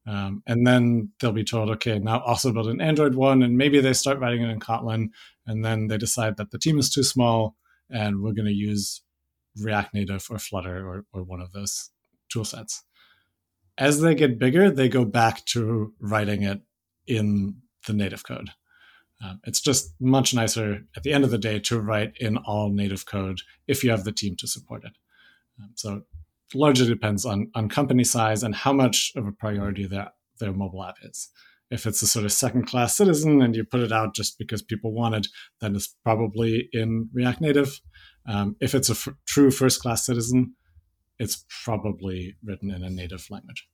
Um, 0.06 0.44
and 0.46 0.68
then 0.68 1.12
they'll 1.22 1.32
be 1.32 1.46
told 1.46 1.70
okay 1.70 1.98
now 1.98 2.20
also 2.20 2.52
build 2.52 2.68
an 2.68 2.82
android 2.82 3.16
one 3.16 3.42
and 3.42 3.58
maybe 3.58 3.80
they 3.80 3.94
start 3.94 4.20
writing 4.20 4.42
it 4.42 4.50
in 4.50 4.60
kotlin 4.60 5.12
and 5.48 5.64
then 5.64 5.88
they 5.88 5.98
decide 5.98 6.36
that 6.36 6.52
the 6.52 6.60
team 6.60 6.78
is 6.78 6.92
too 6.92 7.04
small 7.04 7.56
and 7.90 8.22
we're 8.22 8.34
going 8.34 8.48
to 8.48 8.52
use 8.52 9.02
React 9.62 9.94
Native 9.94 10.28
or 10.30 10.40
Flutter 10.40 10.88
or, 10.88 11.06
or 11.14 11.24
one 11.24 11.42
of 11.42 11.52
those 11.52 11.92
tool 12.30 12.46
sets. 12.46 12.84
As 13.78 14.02
they 14.02 14.16
get 14.16 14.40
bigger, 14.40 14.70
they 14.70 14.90
go 14.90 15.06
back 15.06 15.46
to 15.46 15.94
writing 16.00 16.44
it 16.44 16.62
in 17.08 17.56
the 17.88 17.94
native 17.94 18.26
code. 18.26 18.52
Um, 19.24 19.40
it's 19.46 19.62
just 19.62 19.94
much 20.00 20.34
nicer 20.34 20.82
at 20.96 21.04
the 21.04 21.14
end 21.14 21.24
of 21.24 21.32
the 21.32 21.38
day 21.38 21.60
to 21.60 21.80
write 21.80 22.14
in 22.20 22.38
all 22.38 22.70
native 22.70 23.06
code 23.06 23.40
if 23.68 23.84
you 23.84 23.92
have 23.92 24.04
the 24.04 24.12
team 24.12 24.36
to 24.38 24.48
support 24.48 24.84
it. 24.84 24.94
Um, 25.62 25.72
so 25.76 26.02
largely 26.54 26.88
depends 26.88 27.26
on, 27.26 27.50
on 27.56 27.70
company 27.70 28.04
size 28.04 28.44
and 28.44 28.54
how 28.54 28.74
much 28.74 29.12
of 29.16 29.26
a 29.26 29.32
priority 29.32 29.86
that 29.88 30.14
their 30.40 30.52
mobile 30.52 30.84
app 30.84 30.98
is. 31.04 31.30
If 31.72 31.86
it's 31.88 32.02
a 32.02 32.08
sort 32.08 32.26
of 32.26 32.32
second 32.32 32.68
class 32.68 32.96
citizen 32.96 33.42
and 33.42 33.56
you 33.56 33.64
put 33.64 33.80
it 33.80 33.92
out 33.92 34.14
just 34.14 34.38
because 34.38 34.62
people 34.62 34.94
wanted, 34.94 35.28
then 35.62 35.76
it's 35.76 35.96
probably 36.04 36.70
in 36.72 37.10
React 37.14 37.42
Native. 37.42 37.82
Um, 38.26 38.56
if 38.60 38.74
it's 38.74 38.90
a 38.90 38.94
f- 38.94 39.16
true 39.26 39.52
first 39.52 39.82
class 39.82 40.06
citizen, 40.06 40.56
it's 41.20 41.46
probably 41.64 42.36
written 42.44 42.72
in 42.72 42.84
a 42.84 42.90
native 42.90 43.28
language. 43.30 43.68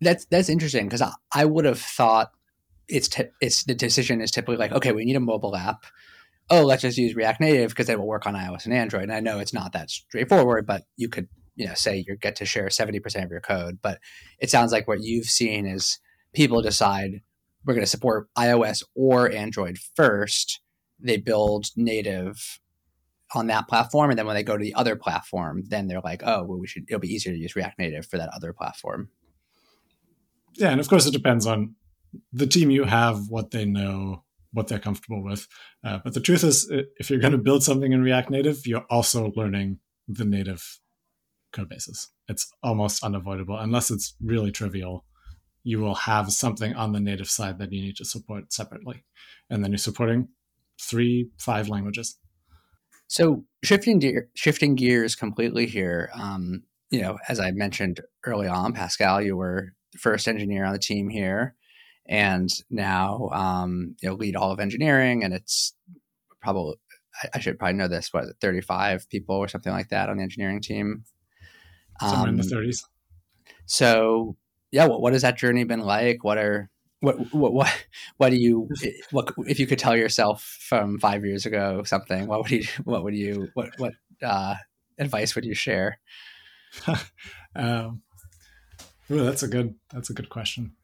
That's 0.00 0.24
that's 0.26 0.48
interesting 0.48 0.86
because 0.86 1.02
I, 1.02 1.12
I 1.32 1.44
would 1.44 1.64
have 1.64 1.80
thought 1.80 2.30
it's 2.88 3.08
t- 3.08 3.24
it's 3.40 3.64
the 3.64 3.74
decision 3.74 4.20
is 4.20 4.30
typically 4.30 4.56
like 4.56 4.72
okay 4.72 4.92
we 4.92 5.04
need 5.04 5.16
a 5.16 5.20
mobile 5.20 5.56
app. 5.56 5.84
Oh 6.50 6.64
let's 6.64 6.82
just 6.82 6.98
use 6.98 7.14
React 7.14 7.40
Native 7.40 7.70
because 7.70 7.86
they 7.86 7.96
will 7.96 8.06
work 8.06 8.26
on 8.26 8.34
iOS 8.34 8.64
and 8.64 8.74
Android. 8.74 9.04
And 9.04 9.12
I 9.12 9.20
know 9.20 9.38
it's 9.38 9.52
not 9.52 9.72
that 9.72 9.90
straightforward 9.90 10.66
but 10.66 10.84
you 10.96 11.08
could 11.08 11.28
you 11.56 11.66
know 11.66 11.74
say 11.74 12.04
you 12.06 12.16
get 12.16 12.36
to 12.36 12.46
share 12.46 12.68
70% 12.68 13.24
of 13.24 13.30
your 13.30 13.40
code. 13.40 13.78
But 13.82 13.98
it 14.38 14.50
sounds 14.50 14.72
like 14.72 14.88
what 14.88 15.02
you've 15.02 15.26
seen 15.26 15.66
is 15.66 15.98
people 16.32 16.62
decide 16.62 17.20
we're 17.64 17.74
going 17.74 17.84
to 17.84 17.90
support 17.90 18.28
ios 18.36 18.82
or 18.94 19.30
android 19.30 19.78
first. 19.96 20.60
They 21.00 21.16
build 21.16 21.66
native 21.76 22.60
on 23.34 23.46
that 23.48 23.68
platform 23.68 24.10
and 24.10 24.18
then 24.18 24.26
when 24.26 24.34
they 24.34 24.42
go 24.42 24.56
to 24.56 24.64
the 24.64 24.74
other 24.74 24.96
platform 24.96 25.62
then 25.68 25.86
they're 25.86 26.00
like 26.00 26.22
oh 26.24 26.42
well 26.44 26.58
we 26.58 26.66
should 26.66 26.84
it'll 26.88 27.00
be 27.00 27.12
easier 27.12 27.32
to 27.32 27.38
use 27.38 27.56
react 27.56 27.78
native 27.78 28.06
for 28.06 28.18
that 28.18 28.30
other 28.34 28.52
platform. 28.52 29.08
Yeah 30.54 30.70
and 30.70 30.80
of 30.80 30.88
course 30.88 31.06
it 31.06 31.12
depends 31.12 31.46
on 31.46 31.74
the 32.32 32.46
team 32.46 32.70
you 32.70 32.84
have 32.84 33.28
what 33.28 33.50
they 33.50 33.64
know 33.64 34.24
what 34.52 34.66
they're 34.66 34.78
comfortable 34.78 35.22
with. 35.22 35.46
Uh, 35.84 35.98
but 36.02 36.14
the 36.14 36.20
truth 36.20 36.42
is 36.42 36.66
if 36.70 37.10
you're 37.10 37.18
going 37.18 37.32
to 37.32 37.38
build 37.38 37.62
something 37.62 37.92
in 37.92 38.02
react 38.02 38.30
native 38.30 38.66
you're 38.66 38.86
also 38.90 39.32
learning 39.36 39.78
the 40.06 40.24
native 40.24 40.78
code 41.52 41.68
bases 41.68 42.08
it's 42.28 42.50
almost 42.62 43.04
unavoidable. 43.04 43.58
Unless 43.58 43.90
it's 43.90 44.14
really 44.22 44.52
trivial 44.52 45.04
you 45.64 45.78
will 45.78 45.94
have 45.94 46.32
something 46.32 46.74
on 46.74 46.92
the 46.92 47.00
native 47.00 47.28
side 47.28 47.58
that 47.58 47.72
you 47.72 47.82
need 47.82 47.96
to 47.96 48.04
support 48.04 48.52
separately. 48.52 49.04
And 49.50 49.62
then 49.62 49.70
you're 49.70 49.78
supporting 49.78 50.28
three 50.80 51.30
five 51.36 51.68
languages 51.68 52.16
so 53.08 53.44
shifting 53.64 53.98
gear, 53.98 54.28
shifting 54.34 54.74
gears 54.74 55.16
completely 55.16 55.66
here. 55.66 56.10
Um, 56.14 56.62
you 56.90 57.00
know, 57.00 57.18
as 57.28 57.40
I 57.40 57.50
mentioned 57.50 58.00
early 58.24 58.46
on, 58.46 58.74
Pascal, 58.74 59.20
you 59.20 59.36
were 59.36 59.72
the 59.92 59.98
first 59.98 60.28
engineer 60.28 60.64
on 60.64 60.72
the 60.74 60.78
team 60.78 61.08
here, 61.08 61.54
and 62.06 62.50
now 62.70 63.30
um, 63.32 63.96
you 64.00 64.08
know 64.08 64.14
lead 64.14 64.36
all 64.36 64.52
of 64.52 64.60
engineering, 64.60 65.24
and 65.24 65.32
it's 65.32 65.74
probably 66.40 66.76
I, 67.22 67.28
I 67.34 67.40
should 67.40 67.58
probably 67.58 67.78
know 67.78 67.88
this. 67.88 68.12
What 68.12 68.26
thirty 68.40 68.60
five 68.60 69.08
people 69.08 69.36
or 69.36 69.48
something 69.48 69.72
like 69.72 69.88
that 69.88 70.10
on 70.10 70.18
the 70.18 70.22
engineering 70.22 70.60
team? 70.60 71.04
Somewhere 72.00 72.20
um, 72.20 72.28
in 72.28 72.36
the 72.36 72.42
um, 72.42 72.48
thirties. 72.48 72.86
So 73.64 74.36
yeah, 74.70 74.86
what 74.86 75.00
what 75.00 75.14
has 75.14 75.22
that 75.22 75.38
journey 75.38 75.64
been 75.64 75.80
like? 75.80 76.24
What 76.24 76.36
are 76.36 76.70
what 77.00 77.32
what 77.32 77.52
what 77.52 77.86
what 78.16 78.30
do 78.30 78.36
you 78.36 78.68
what 79.12 79.32
if 79.46 79.60
you 79.60 79.66
could 79.66 79.78
tell 79.78 79.96
yourself 79.96 80.42
from 80.60 80.98
five 80.98 81.24
years 81.24 81.46
ago 81.46 81.82
something 81.84 82.26
what 82.26 82.42
would 82.42 82.50
you 82.50 82.64
what 82.84 83.04
would 83.04 83.14
you 83.14 83.48
what 83.54 83.70
what 83.78 83.92
uh, 84.22 84.54
advice 84.98 85.34
would 85.34 85.44
you 85.44 85.54
share? 85.54 86.00
Um, 87.56 88.02
ooh, 89.10 89.24
that's 89.24 89.42
a 89.42 89.48
good 89.48 89.74
that's 89.90 90.10
a 90.10 90.12
good 90.12 90.28
question. 90.28 90.74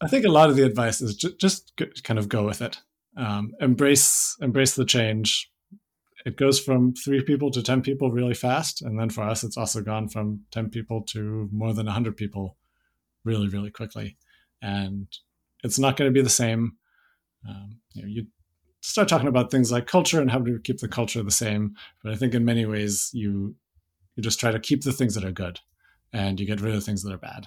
I 0.00 0.08
think 0.08 0.24
a 0.24 0.30
lot 0.30 0.50
of 0.50 0.56
the 0.56 0.64
advice 0.64 1.00
is 1.00 1.14
just, 1.14 1.38
just 1.38 2.02
kind 2.02 2.18
of 2.18 2.28
go 2.28 2.44
with 2.44 2.62
it. 2.62 2.78
Um, 3.16 3.52
embrace 3.60 4.34
embrace 4.40 4.74
the 4.74 4.86
change. 4.86 5.52
It 6.24 6.36
goes 6.36 6.58
from 6.58 6.94
three 6.94 7.22
people 7.22 7.50
to 7.52 7.62
10 7.62 7.82
people 7.82 8.10
really 8.10 8.34
fast 8.34 8.82
and 8.82 8.98
then 8.98 9.10
for 9.10 9.22
us 9.22 9.44
it's 9.44 9.58
also 9.58 9.82
gone 9.82 10.08
from 10.08 10.40
10 10.50 10.70
people 10.70 11.02
to 11.10 11.48
more 11.52 11.74
than 11.74 11.86
100 11.86 12.16
people 12.16 12.56
really 13.22 13.48
really 13.48 13.70
quickly 13.70 14.16
and 14.62 15.06
it's 15.62 15.78
not 15.78 15.96
going 15.96 16.08
to 16.08 16.14
be 16.14 16.22
the 16.22 16.30
same. 16.30 16.76
Um, 17.48 17.80
you, 17.92 18.02
know, 18.02 18.08
you 18.08 18.26
start 18.80 19.08
talking 19.08 19.28
about 19.28 19.50
things 19.50 19.72
like 19.72 19.86
culture 19.86 20.20
and 20.20 20.30
how 20.30 20.38
to 20.38 20.58
keep 20.60 20.78
the 20.78 20.88
culture 20.88 21.22
the 21.22 21.30
same, 21.30 21.74
but 22.02 22.12
I 22.12 22.16
think 22.16 22.34
in 22.34 22.44
many 22.44 22.64
ways 22.64 23.10
you 23.12 23.56
you 24.14 24.22
just 24.22 24.38
try 24.38 24.50
to 24.50 24.60
keep 24.60 24.82
the 24.82 24.92
things 24.92 25.14
that 25.14 25.24
are 25.24 25.32
good, 25.32 25.60
and 26.12 26.38
you 26.38 26.46
get 26.46 26.60
rid 26.60 26.74
of 26.74 26.80
the 26.80 26.84
things 26.84 27.02
that 27.02 27.12
are 27.12 27.18
bad. 27.18 27.46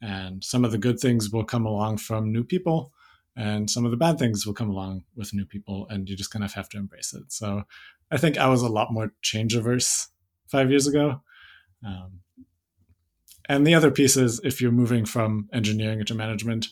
And 0.00 0.42
some 0.42 0.64
of 0.64 0.72
the 0.72 0.78
good 0.78 0.98
things 0.98 1.30
will 1.30 1.44
come 1.44 1.66
along 1.66 1.98
from 1.98 2.32
new 2.32 2.42
people, 2.44 2.92
and 3.36 3.70
some 3.70 3.84
of 3.84 3.90
the 3.90 3.96
bad 3.96 4.18
things 4.18 4.46
will 4.46 4.54
come 4.54 4.70
along 4.70 5.04
with 5.14 5.34
new 5.34 5.44
people, 5.44 5.86
and 5.90 6.08
you 6.08 6.16
just 6.16 6.30
kind 6.30 6.44
of 6.44 6.54
have 6.54 6.68
to 6.70 6.78
embrace 6.78 7.12
it. 7.14 7.32
So 7.32 7.64
I 8.10 8.16
think 8.16 8.38
I 8.38 8.48
was 8.48 8.62
a 8.62 8.68
lot 8.68 8.92
more 8.92 9.12
change 9.22 9.54
averse 9.54 10.08
five 10.46 10.70
years 10.70 10.86
ago. 10.86 11.22
Um, 11.86 12.20
and 13.48 13.66
the 13.66 13.74
other 13.74 13.90
piece 13.90 14.16
is 14.16 14.40
if 14.44 14.60
you're 14.60 14.72
moving 14.72 15.04
from 15.04 15.48
engineering 15.52 16.00
into 16.00 16.14
management, 16.14 16.68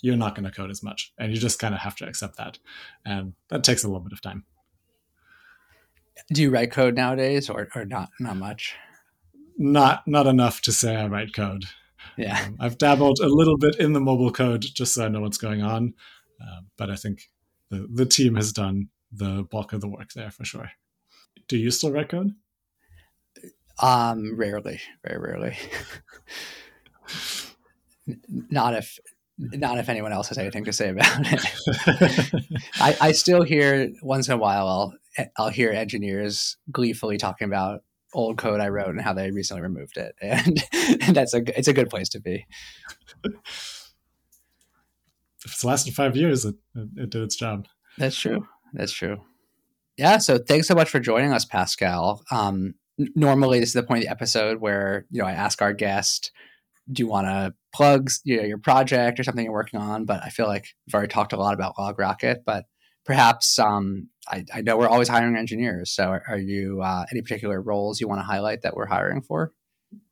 you're 0.00 0.16
not 0.16 0.34
going 0.34 0.44
to 0.44 0.50
code 0.50 0.70
as 0.70 0.82
much. 0.82 1.12
And 1.18 1.32
you 1.32 1.38
just 1.38 1.58
kind 1.58 1.74
of 1.74 1.80
have 1.80 1.96
to 1.96 2.06
accept 2.06 2.36
that. 2.36 2.58
And 3.04 3.34
that 3.48 3.64
takes 3.64 3.84
a 3.84 3.88
little 3.88 4.00
bit 4.00 4.12
of 4.12 4.20
time. 4.20 4.44
Do 6.32 6.42
you 6.42 6.50
write 6.50 6.72
code 6.72 6.94
nowadays 6.94 7.48
or, 7.48 7.68
or 7.74 7.84
not 7.84 8.10
not 8.20 8.36
much? 8.36 8.74
Not 9.56 10.06
not 10.06 10.26
enough 10.26 10.60
to 10.62 10.72
say 10.72 10.96
I 10.96 11.06
write 11.06 11.34
code. 11.34 11.64
Yeah. 12.16 12.44
Um, 12.46 12.56
I've 12.60 12.78
dabbled 12.78 13.20
a 13.20 13.28
little 13.28 13.56
bit 13.56 13.76
in 13.76 13.92
the 13.92 14.00
mobile 14.00 14.32
code 14.32 14.62
just 14.62 14.94
so 14.94 15.04
I 15.04 15.08
know 15.08 15.20
what's 15.20 15.38
going 15.38 15.62
on. 15.62 15.94
Uh, 16.40 16.60
but 16.76 16.90
I 16.90 16.96
think 16.96 17.30
the, 17.70 17.88
the 17.92 18.06
team 18.06 18.34
has 18.34 18.52
done 18.52 18.88
the 19.12 19.46
bulk 19.50 19.72
of 19.72 19.80
the 19.80 19.88
work 19.88 20.12
there 20.12 20.30
for 20.30 20.44
sure. 20.44 20.70
Do 21.48 21.56
you 21.56 21.70
still 21.70 21.92
write 21.92 22.08
code? 22.08 22.34
Um, 23.82 24.36
rarely, 24.36 24.80
very 25.04 25.20
rarely. 25.20 25.56
not 28.50 28.74
if 28.74 28.98
not 29.38 29.78
if 29.78 29.88
anyone 29.88 30.12
else 30.12 30.28
has 30.28 30.38
anything 30.38 30.64
to 30.64 30.72
say 30.72 30.90
about 30.90 31.06
it. 31.20 32.60
I, 32.76 32.96
I 33.00 33.12
still 33.12 33.42
hear 33.42 33.90
once 34.02 34.28
in 34.28 34.34
a 34.34 34.36
while 34.36 34.68
I'll 34.68 35.26
I'll 35.36 35.48
hear 35.48 35.70
engineers 35.72 36.56
gleefully 36.70 37.18
talking 37.18 37.46
about 37.46 37.82
old 38.14 38.38
code 38.38 38.60
I 38.60 38.68
wrote 38.68 38.90
and 38.90 39.00
how 39.00 39.12
they 39.14 39.30
recently 39.30 39.62
removed 39.62 39.96
it, 39.96 40.14
and, 40.20 40.62
and 41.02 41.16
that's 41.16 41.34
a 41.34 41.42
it's 41.58 41.68
a 41.68 41.72
good 41.72 41.90
place 41.90 42.08
to 42.10 42.20
be. 42.20 42.46
If 45.44 45.54
it's 45.54 45.64
lasted 45.64 45.94
five 45.94 46.16
years, 46.16 46.44
it, 46.44 46.54
it, 46.76 46.88
it 46.96 47.10
did 47.10 47.22
its 47.22 47.36
job. 47.36 47.66
That's 47.98 48.16
true. 48.16 48.46
That's 48.72 48.92
true. 48.92 49.22
Yeah. 49.96 50.18
So 50.18 50.38
thanks 50.38 50.68
so 50.68 50.74
much 50.74 50.88
for 50.88 51.00
joining 51.00 51.32
us, 51.32 51.44
Pascal. 51.44 52.22
Um, 52.30 52.74
normally 52.98 53.60
this 53.60 53.70
is 53.70 53.74
the 53.74 53.82
point 53.82 53.98
of 53.98 54.04
the 54.04 54.10
episode 54.10 54.60
where 54.60 55.06
you 55.10 55.20
know 55.22 55.28
I 55.28 55.32
ask 55.32 55.62
our 55.62 55.72
guest, 55.72 56.30
do 56.90 57.02
you 57.02 57.06
want 57.06 57.26
to 57.26 57.54
plug 57.74 58.10
you 58.24 58.36
know 58.36 58.44
your 58.44 58.58
project 58.58 59.18
or 59.18 59.24
something 59.24 59.44
you're 59.44 59.52
working 59.52 59.80
on? 59.80 60.04
But 60.04 60.22
I 60.22 60.28
feel 60.28 60.46
like 60.46 60.68
we've 60.86 60.94
already 60.94 61.12
talked 61.12 61.32
a 61.32 61.36
lot 61.36 61.54
about 61.54 61.76
LogRocket, 61.76 62.44
but 62.44 62.64
perhaps 63.04 63.58
um, 63.58 64.08
I, 64.28 64.44
I, 64.54 64.60
know 64.62 64.76
we're 64.76 64.88
always 64.88 65.08
hiring 65.08 65.36
engineers. 65.36 65.90
So 65.90 66.04
are, 66.04 66.22
are 66.28 66.38
you 66.38 66.82
uh, 66.82 67.04
any 67.10 67.22
particular 67.22 67.60
roles 67.60 68.00
you 68.00 68.08
want 68.08 68.20
to 68.20 68.24
highlight 68.24 68.62
that 68.62 68.76
we're 68.76 68.86
hiring 68.86 69.22
for? 69.22 69.52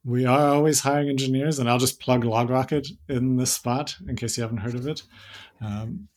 We 0.04 0.26
are 0.26 0.48
always 0.48 0.80
hiring 0.80 1.08
engineers, 1.08 1.58
and 1.58 1.68
I'll 1.68 1.78
just 1.78 2.00
plug 2.00 2.24
LogRocket 2.24 2.88
in 3.08 3.36
this 3.36 3.52
spot 3.52 3.96
in 4.08 4.16
case 4.16 4.36
you 4.36 4.42
haven't 4.42 4.58
heard 4.58 4.74
of 4.74 4.86
it. 4.86 5.02
Um, 5.60 6.08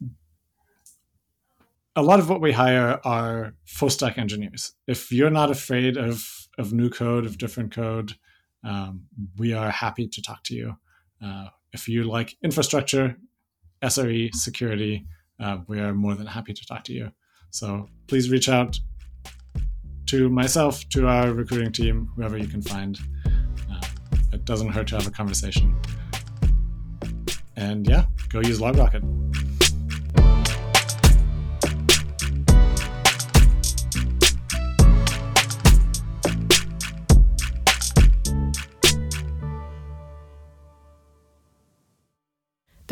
a 1.95 2.01
lot 2.01 2.19
of 2.19 2.29
what 2.29 2.41
we 2.41 2.53
hire 2.53 2.99
are 3.03 3.53
full 3.65 3.89
stack 3.89 4.17
engineers. 4.17 4.73
If 4.87 5.11
you're 5.11 5.29
not 5.29 5.51
afraid 5.51 5.97
of 5.97 6.42
of 6.57 6.73
new 6.73 6.89
code, 6.89 7.25
of 7.25 7.37
different 7.37 7.73
code, 7.73 8.13
um, 8.63 9.03
we 9.37 9.53
are 9.53 9.71
happy 9.71 10.07
to 10.07 10.21
talk 10.21 10.43
to 10.43 10.55
you. 10.55 10.75
Uh, 11.23 11.47
if 11.73 11.87
you 11.87 12.03
like 12.03 12.35
infrastructure, 12.43 13.17
SRE, 13.81 14.33
security, 14.33 15.05
uh, 15.39 15.57
we 15.67 15.79
are 15.79 15.93
more 15.93 16.15
than 16.15 16.27
happy 16.27 16.53
to 16.53 16.65
talk 16.65 16.83
to 16.85 16.93
you. 16.93 17.11
So 17.49 17.89
please 18.07 18.29
reach 18.29 18.49
out 18.49 18.79
to 20.07 20.29
myself, 20.29 20.87
to 20.89 21.07
our 21.07 21.31
recruiting 21.33 21.71
team, 21.71 22.09
whoever 22.15 22.37
you 22.37 22.47
can 22.47 22.61
find. 22.61 22.99
Uh, 23.71 23.81
it 24.31 24.45
doesn't 24.45 24.69
hurt 24.69 24.87
to 24.87 24.95
have 24.95 25.07
a 25.07 25.11
conversation. 25.11 25.75
And 27.55 27.87
yeah, 27.87 28.05
go 28.29 28.39
use 28.41 28.59
LogRocket. 28.59 29.03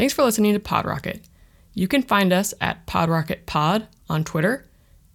Thanks 0.01 0.15
for 0.15 0.23
listening 0.23 0.53
to 0.53 0.59
PodRocket. 0.59 1.19
You 1.75 1.87
can 1.87 2.01
find 2.01 2.33
us 2.33 2.55
at 2.59 2.87
PodRocketPod 2.87 3.85
on 4.09 4.23
Twitter, 4.23 4.67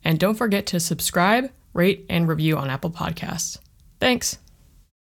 and 0.05 0.17
don't 0.17 0.37
forget 0.37 0.65
to 0.67 0.79
subscribe, 0.79 1.51
rate, 1.73 2.07
and 2.09 2.29
review 2.29 2.57
on 2.57 2.71
Apple 2.71 2.93
Podcasts. 2.93 3.59
Thanks. 3.99 4.39